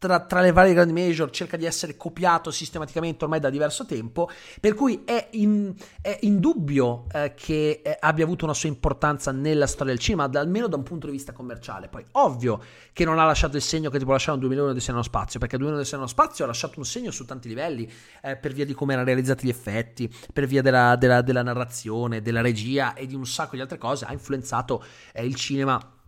tra, 0.00 0.18
tra, 0.20 0.40
le 0.40 0.50
varie 0.50 0.72
grandi 0.72 0.94
major 0.94 1.30
cerca 1.30 1.58
di 1.58 1.66
essere 1.66 1.94
copiato 1.94 2.50
sistematicamente 2.50 3.22
ormai 3.24 3.38
da 3.38 3.50
diverso 3.50 3.84
tempo, 3.84 4.30
per 4.58 4.72
cui 4.72 5.02
è, 5.04 5.28
in, 5.32 5.74
è 6.00 6.18
indubbio 6.22 7.04
eh, 7.12 7.34
che 7.36 7.82
eh, 7.84 7.96
abbia 8.00 8.24
avuto 8.24 8.46
una 8.46 8.54
sua 8.54 8.70
importanza 8.70 9.30
nella 9.30 9.66
storia 9.66 9.92
del 9.92 10.02
cinema, 10.02 10.24
almeno 10.32 10.68
da 10.68 10.76
un 10.76 10.82
punto 10.82 11.04
di 11.04 11.12
vista 11.12 11.32
commerciale. 11.32 11.88
Poi, 11.88 12.02
ovvio 12.12 12.62
che 12.94 13.04
non 13.04 13.18
ha 13.18 13.26
lasciato 13.26 13.56
il 13.56 13.62
segno 13.62 13.90
che 13.90 13.98
ti 13.98 14.04
può 14.04 14.14
lasciare 14.14 14.32
un 14.32 14.40
2001 14.40 14.72
di 14.72 14.84
nello 14.88 15.02
spazio, 15.02 15.38
perché 15.38 15.58
2001 15.58 15.84
di 15.84 15.90
nello 15.92 16.06
spazio 16.06 16.44
ha 16.44 16.46
lasciato 16.46 16.78
un 16.78 16.86
segno 16.86 17.10
su 17.10 17.26
tanti 17.26 17.48
livelli, 17.48 17.90
eh, 18.22 18.36
per 18.36 18.54
via 18.54 18.64
di 18.64 18.72
come 18.72 18.94
erano 18.94 19.06
realizzati 19.06 19.44
gli 19.44 19.50
effetti, 19.50 20.10
per 20.32 20.46
via 20.46 20.62
della, 20.62 20.96
della, 20.96 21.20
della 21.20 21.42
narrazione, 21.42 22.22
della 22.22 22.40
regia 22.40 22.94
e 22.94 23.04
di 23.04 23.14
un 23.14 23.26
sacco 23.26 23.54
di 23.54 23.60
altre 23.60 23.76
cose, 23.76 24.06
ha 24.06 24.12
influenzato 24.12 24.82
eh, 25.12 25.26
il 25.26 25.34
cinema 25.34 25.98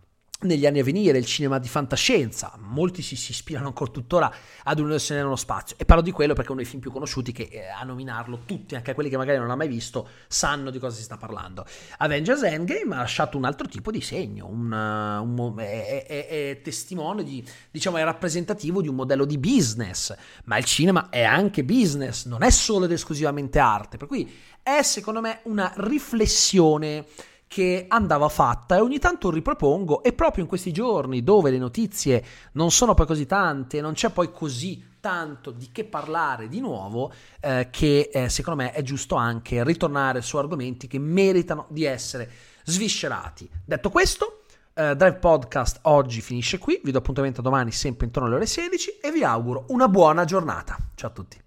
negli 0.43 0.65
anni 0.65 0.79
a 0.79 0.83
venire 0.83 1.17
il 1.17 1.25
cinema 1.25 1.59
di 1.59 1.67
fantascienza, 1.67 2.57
molti 2.59 3.01
si, 3.01 3.15
si 3.15 3.31
ispirano 3.31 3.67
ancora 3.67 3.91
tuttora 3.91 4.33
ad 4.63 4.79
Un'Università 4.79 5.15
nello 5.15 5.35
spazio. 5.35 5.75
E 5.79 5.85
parlo 5.85 6.01
di 6.01 6.11
quello 6.11 6.33
perché 6.33 6.49
è 6.49 6.51
uno 6.51 6.61
dei 6.61 6.69
film 6.69 6.81
più 6.81 6.91
conosciuti 6.91 7.31
che 7.31 7.47
eh, 7.51 7.67
a 7.67 7.83
nominarlo 7.83 8.41
tutti, 8.45 8.75
anche 8.75 8.93
quelli 8.93 9.09
che 9.09 9.17
magari 9.17 9.37
non 9.37 9.47
hanno 9.47 9.57
mai 9.57 9.67
visto, 9.67 10.07
sanno 10.27 10.69
di 10.69 10.79
cosa 10.79 10.95
si 10.95 11.03
sta 11.03 11.17
parlando. 11.17 11.65
Avengers 11.97 12.43
Endgame 12.43 12.95
ha 12.95 12.99
lasciato 12.99 13.37
un 13.37 13.45
altro 13.45 13.67
tipo 13.67 13.91
di 13.91 14.01
segno, 14.01 14.47
un, 14.47 14.71
uh, 14.71 15.23
un, 15.23 15.57
è, 15.59 16.05
è, 16.05 16.27
è, 16.27 16.61
testimone 16.61 17.23
di, 17.23 17.45
diciamo, 17.71 17.97
è 17.97 18.03
rappresentativo 18.03 18.81
di 18.81 18.87
un 18.87 18.95
modello 18.95 19.25
di 19.25 19.37
business, 19.37 20.15
ma 20.45 20.57
il 20.57 20.65
cinema 20.65 21.09
è 21.09 21.23
anche 21.23 21.63
business, 21.63 22.25
non 22.25 22.43
è 22.43 22.49
solo 22.49 22.85
ed 22.85 22.91
esclusivamente 22.91 23.59
arte, 23.59 23.97
per 23.97 24.07
cui 24.07 24.31
è 24.61 24.81
secondo 24.81 25.21
me 25.21 25.39
una 25.43 25.71
riflessione 25.75 27.05
che 27.53 27.85
andava 27.87 28.29
fatta 28.29 28.77
e 28.77 28.79
ogni 28.79 28.97
tanto 28.97 29.29
ripropongo 29.29 30.01
e 30.01 30.11
proprio 30.13 30.41
in 30.41 30.49
questi 30.49 30.71
giorni 30.71 31.21
dove 31.21 31.51
le 31.51 31.59
notizie 31.59 32.25
non 32.53 32.71
sono 32.71 32.95
poi 32.95 33.05
così 33.05 33.27
tante, 33.27 33.79
non 33.79 33.93
c'è 33.93 34.09
poi 34.09 34.31
così 34.31 34.83
tanto 34.99 35.51
di 35.51 35.69
che 35.71 35.83
parlare 35.83 36.47
di 36.47 36.59
nuovo, 36.59 37.13
eh, 37.39 37.67
che 37.69 38.09
eh, 38.11 38.27
secondo 38.29 38.63
me 38.63 38.71
è 38.71 38.81
giusto 38.81 39.13
anche 39.13 39.63
ritornare 39.63 40.23
su 40.23 40.37
argomenti 40.37 40.87
che 40.87 40.97
meritano 40.97 41.67
di 41.69 41.83
essere 41.83 42.27
sviscerati. 42.63 43.47
Detto 43.63 43.91
questo, 43.91 44.45
eh, 44.73 44.95
Drive 44.95 45.17
Podcast 45.17 45.81
oggi 45.83 46.21
finisce 46.21 46.57
qui, 46.57 46.81
vi 46.83 46.89
do 46.89 46.97
appuntamento 46.97 47.43
domani 47.43 47.71
sempre 47.71 48.07
intorno 48.07 48.29
alle 48.29 48.37
ore 48.37 48.47
16 48.47 48.97
e 48.99 49.11
vi 49.11 49.23
auguro 49.23 49.65
una 49.67 49.87
buona 49.87 50.25
giornata. 50.25 50.75
Ciao 50.95 51.11
a 51.11 51.13
tutti. 51.13 51.42